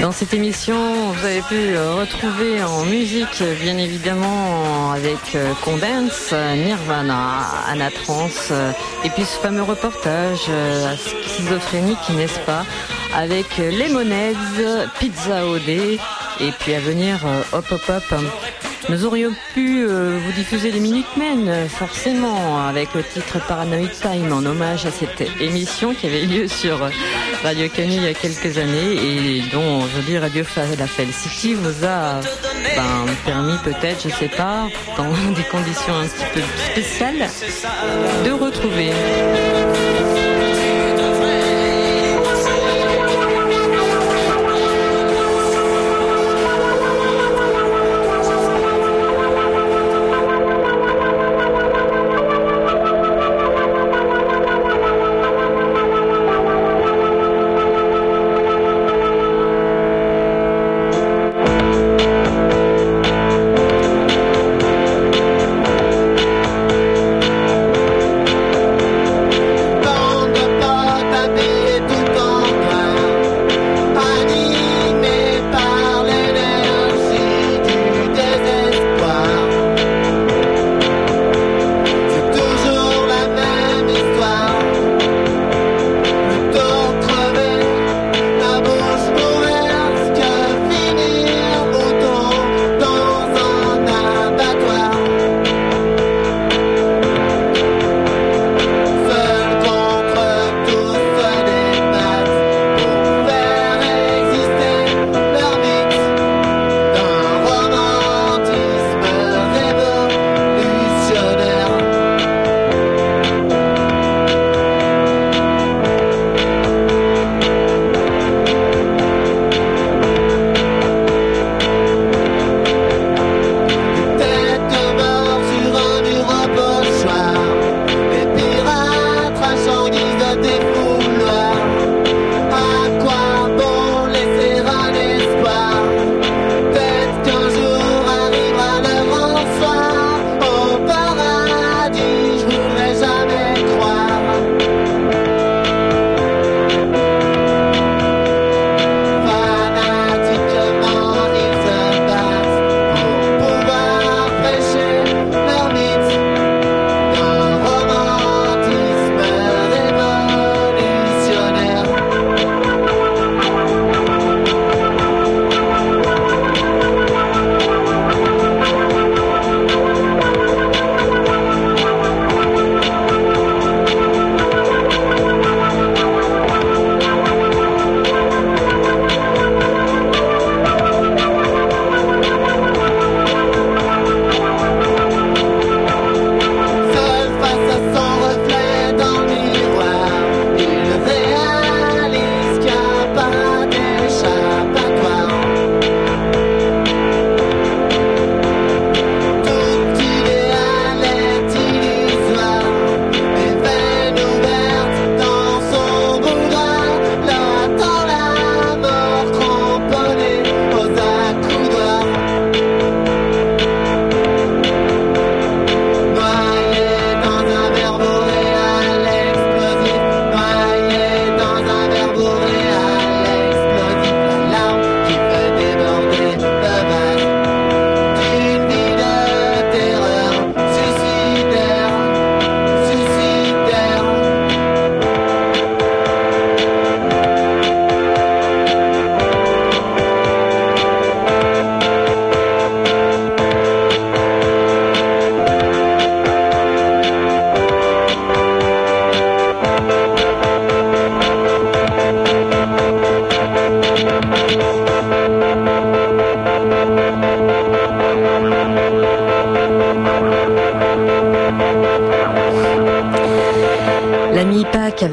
Dans 0.00 0.12
cette 0.12 0.32
émission, 0.32 1.12
vous 1.12 1.24
avez 1.26 1.42
pu 1.42 1.76
euh, 1.76 1.94
retrouver 1.94 2.62
en 2.62 2.86
musique, 2.86 3.42
bien 3.60 3.76
évidemment, 3.76 4.92
avec 4.92 5.34
euh, 5.34 5.52
Condense, 5.62 6.32
Nirvana, 6.32 7.40
Anna 7.68 7.90
Trans, 7.90 8.30
euh, 8.50 8.72
et 9.04 9.10
puis 9.10 9.24
ce 9.24 9.38
fameux 9.38 9.62
reportage 9.62 10.48
schizophrénique, 11.26 11.98
n'est-ce 12.16 12.38
pas, 12.40 12.64
avec 13.14 13.58
Lemonheads, 13.58 14.88
Pizza 14.98 15.46
OD, 15.46 15.68
et 15.68 16.52
puis 16.60 16.74
à 16.74 16.80
venir, 16.80 17.18
hop 17.52 17.66
hop 17.70 17.82
hop. 17.90 18.20
Nous 18.88 19.04
aurions 19.04 19.32
pu 19.54 19.84
euh, 19.84 20.18
vous 20.24 20.32
diffuser 20.32 20.70
les 20.70 20.80
Minutemen, 20.80 21.48
euh, 21.48 21.68
forcément, 21.68 22.66
avec 22.66 22.94
le 22.94 23.02
titre 23.02 23.38
Paranoid 23.46 23.90
Time 24.00 24.32
en 24.32 24.44
hommage 24.44 24.86
à 24.86 24.90
cette 24.90 25.22
émission 25.40 25.94
qui 25.94 26.06
avait 26.06 26.22
lieu 26.22 26.48
sur 26.48 26.78
Radio 27.42 27.68
Canu 27.68 27.92
il 27.94 28.02
y 28.02 28.06
a 28.06 28.14
quelques 28.14 28.58
années 28.58 28.94
et 28.94 29.42
dont 29.52 29.82
aujourd'hui 29.82 30.18
Radio 30.18 30.44
City 31.12 31.54
vous 31.54 31.84
a 31.84 32.20
ben, 32.76 33.06
permis 33.24 33.58
peut-être, 33.62 34.08
je 34.08 34.14
sais 34.14 34.28
pas, 34.28 34.68
dans 34.96 35.10
des 35.34 35.44
conditions 35.44 35.94
un 35.94 36.06
petit 36.06 36.26
peu 36.34 36.40
spéciales, 36.72 37.28
de 38.24 38.30
retrouver. 38.30 38.90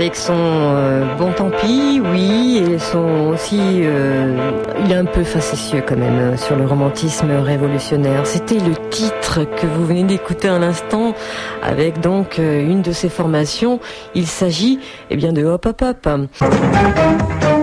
Avec 0.07 0.15
son 0.15 0.35
euh, 0.37 1.15
bon 1.17 1.33
tant 1.33 1.49
pis, 1.49 2.01
oui, 2.01 2.63
et 2.65 2.79
son 2.79 3.27
aussi, 3.33 3.59
euh, 3.81 4.53
il 4.85 4.89
est 4.89 4.95
un 4.95 5.03
peu 5.03 5.25
facétieux 5.25 5.83
quand 5.85 5.97
même 5.97 6.17
euh, 6.17 6.37
sur 6.37 6.55
le 6.55 6.65
romantisme 6.65 7.29
révolutionnaire. 7.29 8.25
C'était 8.25 8.59
le 8.59 8.73
titre 8.89 9.41
que 9.43 9.67
vous 9.67 9.85
venez 9.85 10.03
d'écouter 10.03 10.47
à 10.47 10.59
l'instant 10.59 11.13
avec 11.61 11.99
donc 11.99 12.37
une 12.37 12.81
de 12.81 12.93
ses 12.93 13.09
formations. 13.09 13.81
Il 14.15 14.27
s'agit 14.27 14.79
eh 15.09 15.17
bien 15.17 15.33
de 15.33 15.43
Hop 15.43 15.65
Hop 15.65 15.81
Hop. 15.81 17.56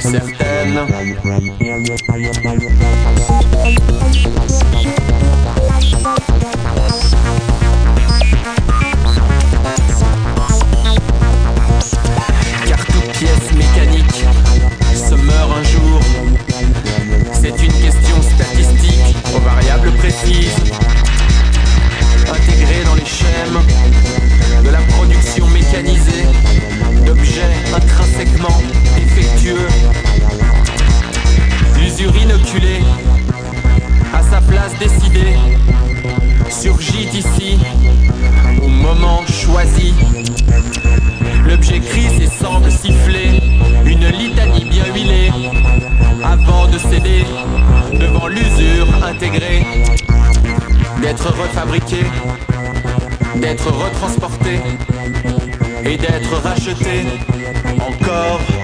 Certaine. 0.00 1.37
D'être 53.40 53.70
retransporté 53.70 54.60
et 55.84 55.96
d'être 55.96 56.34
racheté 56.42 57.04
encore. 57.80 58.57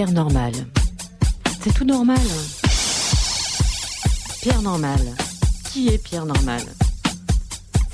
Pierre 0.00 0.12
normal. 0.12 0.52
C'est 1.60 1.74
tout 1.74 1.84
normal. 1.84 2.16
Pierre 4.40 4.62
normal. 4.62 4.98
Qui 5.70 5.88
est 5.88 5.98
Pierre 5.98 6.24
normal? 6.24 6.62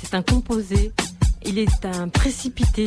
C'est 0.01 0.13
un 0.13 0.21
composé. 0.21 0.93
Il 1.43 1.59
est 1.59 1.83
un 1.83 2.07
précipité. 2.07 2.85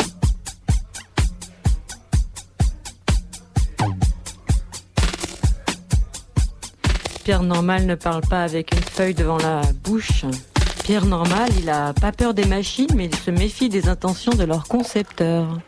Pierre 7.22 7.42
normal 7.42 7.84
ne 7.84 7.94
parle 7.94 8.22
pas 8.22 8.42
avec 8.42 8.72
une 8.74 8.82
feuille 8.82 9.14
devant 9.14 9.36
la 9.36 9.60
bouche. 9.84 10.24
Pierre 10.84 11.04
Normal, 11.04 11.50
il 11.60 11.68
a 11.68 11.92
pas 11.92 12.10
peur 12.10 12.32
des 12.32 12.46
machines, 12.46 12.88
mais 12.96 13.04
il 13.04 13.14
se 13.14 13.30
méfie 13.30 13.68
des 13.68 13.86
intentions 13.86 14.32
de 14.32 14.44
leurs 14.44 14.66
concepteurs. 14.66 15.58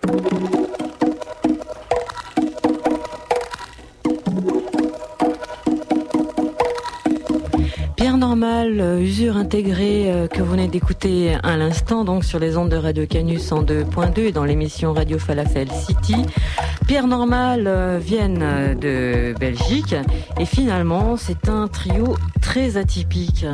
Normal, 8.43 8.81
euh, 8.81 8.99
usure 8.99 9.37
intégrée 9.37 10.11
euh, 10.11 10.27
que 10.27 10.43
vous 10.43 10.51
venez 10.51 10.67
d'écouter 10.67 11.37
à 11.45 11.57
l'instant, 11.57 12.03
donc 12.03 12.25
sur 12.25 12.41
les 12.41 12.57
ondes 12.57 12.71
de 12.71 12.77
Radio 12.77 13.07
Canus 13.07 13.53
en 13.53 13.63
2.2 13.63 14.19
et 14.19 14.33
dans 14.33 14.43
l'émission 14.43 14.93
Radio 14.93 15.17
Falafel 15.21 15.69
City. 15.71 16.17
Pierre 16.89 17.07
Normal 17.07 17.69
euh, 17.69 18.01
viennent 18.03 18.77
de 18.81 19.33
Belgique 19.39 19.95
et 20.41 20.45
finalement 20.45 21.17
c'est 21.17 21.49
un 21.49 21.69
trio 21.69 22.17
très 22.41 22.77
atypique. 22.77 23.47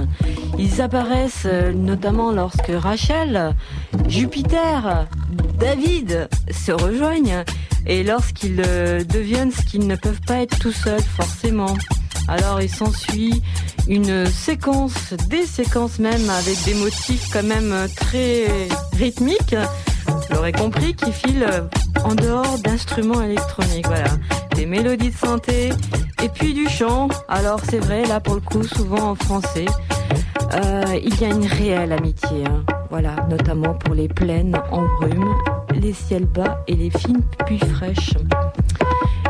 Ils 0.58 0.80
apparaissent 0.80 1.46
notamment 1.74 2.32
lorsque 2.32 2.72
Rachel, 2.74 3.54
Jupiter, 4.08 5.06
David 5.58 6.30
se 6.50 6.72
rejoignent 6.72 7.44
et 7.86 8.02
lorsqu'ils 8.04 8.56
deviennent 8.56 9.52
ce 9.52 9.66
qu'ils 9.66 9.86
ne 9.86 9.96
peuvent 9.96 10.22
pas 10.26 10.36
être 10.36 10.58
tout 10.58 10.72
seuls 10.72 11.02
forcément. 11.02 11.74
Alors 12.28 12.60
il 12.60 12.68
s'ensuit 12.68 13.42
une 13.88 14.26
séquence, 14.26 15.14
des 15.28 15.46
séquences 15.46 15.98
même 15.98 16.28
avec 16.28 16.62
des 16.64 16.74
motifs 16.74 17.30
quand 17.32 17.42
même 17.42 17.74
très 17.96 18.46
rythmiques. 18.96 19.56
Vous 20.06 20.34
l'aurez 20.34 20.52
compris, 20.52 20.94
qui 20.94 21.10
filent 21.12 21.46
en 22.04 22.14
dehors 22.14 22.58
d'instruments 22.58 23.22
électroniques. 23.22 23.86
Voilà, 23.86 24.10
des 24.54 24.66
mélodies 24.66 25.10
de 25.10 25.16
santé 25.16 25.70
et 26.22 26.28
puis 26.28 26.52
du 26.52 26.68
chant. 26.68 27.08
Alors 27.28 27.60
c'est 27.68 27.78
vrai, 27.78 28.04
là 28.04 28.20
pour 28.20 28.34
le 28.34 28.40
coup, 28.40 28.62
souvent 28.62 29.10
en 29.10 29.14
français. 29.14 29.66
Euh, 30.54 30.98
il 31.02 31.20
y 31.20 31.24
a 31.24 31.28
une 31.28 31.44
réelle 31.44 31.92
amitié, 31.92 32.46
hein. 32.46 32.64
voilà, 32.88 33.16
notamment 33.28 33.74
pour 33.74 33.94
les 33.94 34.08
plaines 34.08 34.56
en 34.70 34.82
brume, 34.98 35.34
les 35.74 35.92
ciels 35.92 36.24
bas 36.24 36.64
et 36.66 36.74
les 36.74 36.90
fines 36.90 37.22
pluies 37.44 37.58
fraîches. 37.58 38.14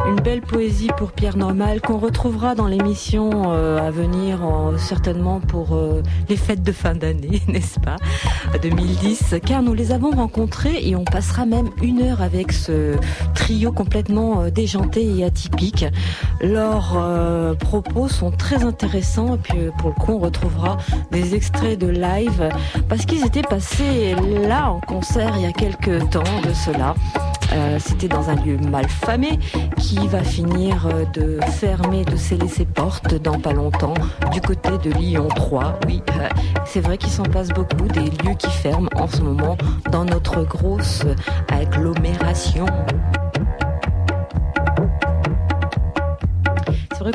Une 0.09 0.21
belle 0.21 0.41
poésie 0.41 0.89
pour 0.97 1.13
Pierre 1.13 1.37
Normal 1.37 1.81
qu'on 1.83 1.99
retrouvera 1.99 2.55
dans 2.55 2.67
l'émission 2.67 3.31
euh, 3.53 3.79
à 3.87 3.91
venir 3.91 4.43
en- 4.43 4.79
certainement 4.79 5.39
pour 5.39 5.75
euh, 5.75 6.03
les 6.31 6.37
fêtes 6.37 6.63
de 6.63 6.73
fin 6.73 6.95
d'année, 6.95 7.43
n'est-ce 7.49 7.79
pas 7.79 7.97
2010, 8.63 9.35
car 9.45 9.63
nous 9.63 9.75
les 9.75 9.93
avons 9.93 10.11
rencontrés 10.11 10.79
et 10.89 10.97
on 10.97 11.05
passera 11.05 11.45
même 11.45 11.69
une 11.83 12.01
heure 12.03 12.23
avec 12.23 12.53
ce 12.53 12.97
trio 13.35 13.71
complètement 13.71 14.41
euh, 14.43 14.51
déjanté 14.51 15.05
et 15.19 15.25
atypique. 15.25 15.85
Leurs 16.41 16.95
euh, 16.97 17.55
propos 17.55 18.09
sont 18.09 18.31
très 18.31 18.65
intéressants 18.65 19.35
et 19.35 19.39
puis 19.39 19.59
euh, 19.59 19.71
pour 19.79 19.91
le 19.91 19.95
coup 19.95 20.13
on 20.13 20.19
retrouvera 20.21 20.79
des 21.13 21.35
extraits 21.35 21.79
de 21.79 21.89
live 21.89 22.49
parce 22.89 23.05
qu'ils 23.05 23.27
étaient 23.27 23.43
passés 23.43 24.15
là 24.49 24.71
en 24.73 24.81
concert 24.81 25.35
il 25.37 25.43
y 25.43 25.47
a 25.47 25.53
quelques 25.53 26.09
temps 26.11 26.23
de 26.47 26.55
cela. 26.55 26.95
Euh, 27.53 27.79
C'était 27.79 28.09
dans 28.09 28.29
un 28.29 28.37
lieu 28.37 28.57
mal 28.59 28.89
famé 28.89 29.39
qui 29.79 30.07
va 30.09 30.23
finir 30.23 30.87
euh, 30.87 31.05
de 31.15 31.41
fermer, 31.53 32.05
de 32.05 32.17
sceller 32.17 32.49
ses 32.49 32.65
portes 32.65 33.15
dans 33.15 33.39
pas 33.39 33.53
longtemps 33.53 33.95
du 34.33 34.41
côté 34.41 34.71
de 34.83 34.91
Lyon 34.91 35.29
3. 35.29 35.79
Oui, 35.87 36.03
euh, 36.11 36.29
c'est 36.65 36.81
vrai 36.81 36.99
qu'il 36.99 37.11
s'en 37.11 37.25
passe 37.25 37.49
beaucoup 37.49 37.87
des 37.89 38.05
lieux 38.05 38.35
qui 38.39 38.51
ferment 38.51 38.91
en 38.97 39.07
ce 39.07 39.23
moment 39.23 39.57
dans 39.91 40.05
notre 40.05 40.43
grosse 40.45 41.05
agglomération. 41.51 42.67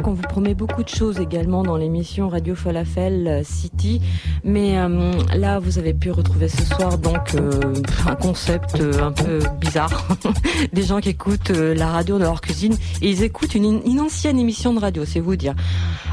Qu'on 0.01 0.13
vous 0.13 0.23
promet 0.23 0.55
beaucoup 0.55 0.83
de 0.83 0.89
choses 0.89 1.19
également 1.19 1.61
dans 1.61 1.77
l'émission 1.77 2.29
Radio 2.29 2.55
Falafel 2.55 3.27
euh, 3.27 3.41
City, 3.43 4.01
mais 4.43 4.77
euh, 4.77 5.11
là 5.35 5.59
vous 5.59 5.77
avez 5.77 5.93
pu 5.93 6.09
retrouver 6.09 6.47
ce 6.47 6.65
soir 6.65 6.97
donc 6.97 7.35
euh, 7.35 7.73
un 8.07 8.15
concept 8.15 8.81
un 9.01 9.11
peu 9.11 9.39
bizarre. 9.59 10.07
Des 10.73 10.83
gens 10.83 10.99
qui 10.99 11.09
écoutent 11.09 11.49
la 11.49 11.87
radio 11.87 12.17
dans 12.17 12.25
leur 12.25 12.41
cuisine 12.41 12.75
et 13.01 13.09
ils 13.09 13.23
écoutent 13.23 13.55
une, 13.55 13.99
ancienne 13.99 14.39
émission 14.39 14.73
de 14.73 14.79
radio, 14.79 15.05
c'est 15.05 15.19
vous 15.19 15.35
dire. 15.35 15.53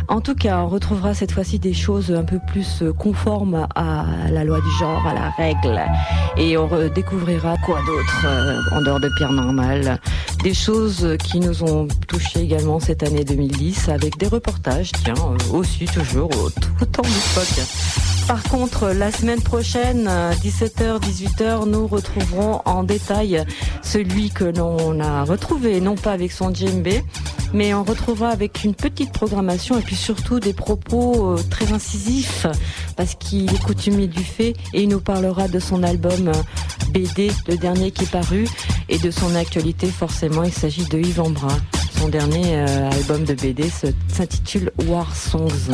En 0.08 0.20
tout 0.20 0.34
cas, 0.34 0.58
on 0.58 0.68
retrouvera 0.68 1.14
cette 1.14 1.30
fois-ci 1.30 1.60
des 1.60 1.72
choses 1.72 2.10
un 2.10 2.24
peu 2.24 2.40
plus 2.44 2.82
conformes 2.98 3.68
à 3.76 4.06
la 4.30 4.42
loi 4.42 4.60
du 4.60 4.70
genre, 4.78 5.06
à 5.06 5.14
la 5.14 5.30
règle, 5.30 5.80
et 6.36 6.56
on 6.58 6.66
redécouvrira 6.66 7.54
quoi 7.64 7.78
d'autre 7.86 8.26
en 8.72 8.82
dehors 8.82 8.98
de 8.98 9.08
Pierre 9.16 9.32
Normal? 9.32 10.00
Des 10.42 10.54
choses 10.54 11.16
qui 11.22 11.38
nous 11.38 11.62
ont 11.62 11.86
touchés 12.08 12.40
également 12.40 12.80
cette 12.80 13.04
année 13.04 13.24
2010 13.24 13.69
avec 13.88 14.18
des 14.18 14.26
reportages, 14.26 14.90
tiens, 15.04 15.14
euh, 15.18 15.52
aussi 15.56 15.84
toujours 15.86 16.30
au- 16.36 16.50
autant 16.82 17.02
d'époque. 17.02 17.66
Par 18.26 18.42
contre, 18.44 18.88
la 18.90 19.10
semaine 19.10 19.40
prochaine, 19.40 20.08
17h, 20.42 21.00
18h, 21.00 21.66
nous 21.66 21.86
retrouverons 21.86 22.60
en 22.64 22.84
détail 22.84 23.44
celui 23.82 24.30
que 24.30 24.44
l'on 24.44 25.00
a 25.00 25.24
retrouvé, 25.24 25.80
non 25.80 25.94
pas 25.96 26.12
avec 26.12 26.30
son 26.32 26.52
djembé, 26.54 27.02
mais 27.52 27.74
on 27.74 27.82
retrouvera 27.82 28.28
avec 28.28 28.62
une 28.62 28.74
petite 28.74 29.12
programmation 29.12 29.78
et 29.78 29.82
puis 29.82 29.96
surtout 29.96 30.38
des 30.38 30.52
propos 30.52 31.32
euh, 31.32 31.42
très 31.50 31.72
incisifs 31.72 32.46
parce 32.96 33.16
qu'il 33.16 33.52
est 33.52 33.62
coutumier 33.62 34.06
du 34.06 34.22
fait 34.22 34.54
et 34.74 34.82
il 34.82 34.88
nous 34.88 35.00
parlera 35.00 35.48
de 35.48 35.58
son 35.58 35.82
album 35.82 36.28
euh, 36.28 36.32
BD, 36.92 37.32
le 37.48 37.56
dernier 37.56 37.90
qui 37.90 38.04
est 38.04 38.10
paru, 38.10 38.46
et 38.88 38.98
de 38.98 39.10
son 39.10 39.34
actualité 39.34 39.88
forcément. 39.88 40.44
Il 40.44 40.52
s'agit 40.52 40.84
de 40.84 40.98
Yves 40.98 41.20
Embrun. 41.20 41.56
Son 42.00 42.08
dernier 42.08 42.56
euh, 42.56 42.90
album 42.90 43.24
de 43.24 43.34
BD 43.34 43.64
s'intitule 44.08 44.72
War 44.86 45.14
Songs. 45.14 45.70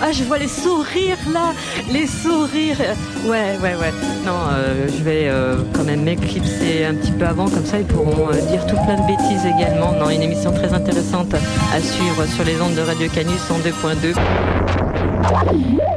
Ah, 0.00 0.12
je 0.12 0.24
vois 0.24 0.38
les 0.38 0.48
sourires 0.48 1.18
là, 1.32 1.52
les 1.90 2.06
sourires. 2.06 2.78
Ouais, 3.26 3.56
ouais, 3.62 3.74
ouais. 3.74 3.92
Non, 4.24 4.32
euh, 4.50 4.88
je 4.88 5.02
vais 5.02 5.28
euh, 5.28 5.56
quand 5.74 5.84
même 5.84 6.02
m'éclipser 6.02 6.84
un 6.84 6.94
petit 6.94 7.12
peu 7.12 7.26
avant, 7.26 7.48
comme 7.48 7.64
ça 7.64 7.78
ils 7.78 7.86
pourront 7.86 8.28
euh, 8.28 8.40
dire 8.50 8.66
tout 8.66 8.76
plein 8.84 8.96
de 8.96 9.06
bêtises 9.06 9.44
également. 9.44 9.92
Non, 9.92 10.10
une 10.10 10.22
émission 10.22 10.52
très 10.52 10.72
intéressante 10.72 11.34
à 11.34 11.80
suivre 11.80 12.26
sur 12.26 12.44
les 12.44 12.60
ondes 12.60 12.74
de 12.74 12.80
Radio 12.80 13.08
Canus 13.08 13.50
en 13.50 13.58
2.2. 13.58 14.14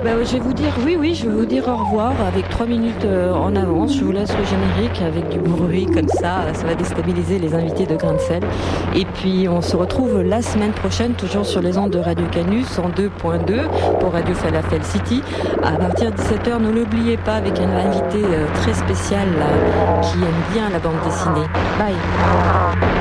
Bah, 0.04 0.12
je 0.24 0.34
vais 0.34 0.40
vous 0.40 0.54
dire, 0.54 0.72
oui, 0.86 0.96
oui, 0.98 1.14
je 1.14 1.26
vais 1.26 1.36
vous 1.36 1.46
dire 1.46 1.68
au 1.68 1.76
revoir 1.76 2.14
avec 2.26 2.48
trois 2.50 2.66
minutes 2.66 3.04
euh, 3.04 3.34
en 3.34 3.54
avance. 3.56 3.98
Je 3.98 4.04
vous 4.04 4.14
laisse 4.14 4.32
le 4.38 4.46
générique 4.46 5.02
avec 5.02 5.28
du 5.28 5.40
bruit 5.40 5.88
comme 5.88 6.08
ça. 6.08 6.54
Ça 6.54 6.66
va 6.66 6.74
déstabiliser 6.74 7.38
les 7.38 7.54
invités 7.54 7.86
de 7.86 7.96
Grain 7.98 8.18
Sel. 8.18 8.42
Et 8.96 9.04
puis, 9.06 9.48
on 9.50 9.62
se 9.62 9.76
retrouve 9.76 10.22
la 10.22 10.42
semaine 10.42 10.72
prochaine, 10.72 11.14
toujours 11.14 11.46
sur 11.46 11.62
les 11.62 11.78
ondes 11.78 11.92
de 11.92 12.00
Radio 12.00 12.26
Canus 12.32 12.80
en 12.80 12.90
2.2 12.90 14.00
pour 14.00 14.14
Radio 14.14 14.34
Falafel 14.36 14.84
City. 14.84 15.22
À 15.64 15.74
partir 15.74 16.12
de 16.12 16.18
17h, 16.18 16.62
ne 16.62 16.72
l'oubliez 16.72 17.18
pas 17.18 17.36
avec 17.36 17.60
un 17.60 17.70
invité 17.70 18.24
euh, 18.24 18.46
très 18.56 18.74
spécial 18.74 19.28
qui 20.02 20.18
aime 20.18 20.54
bien 20.54 20.70
la 20.70 20.80
bande 20.80 21.00
dessinée. 21.04 21.48
Bye. 21.78 22.99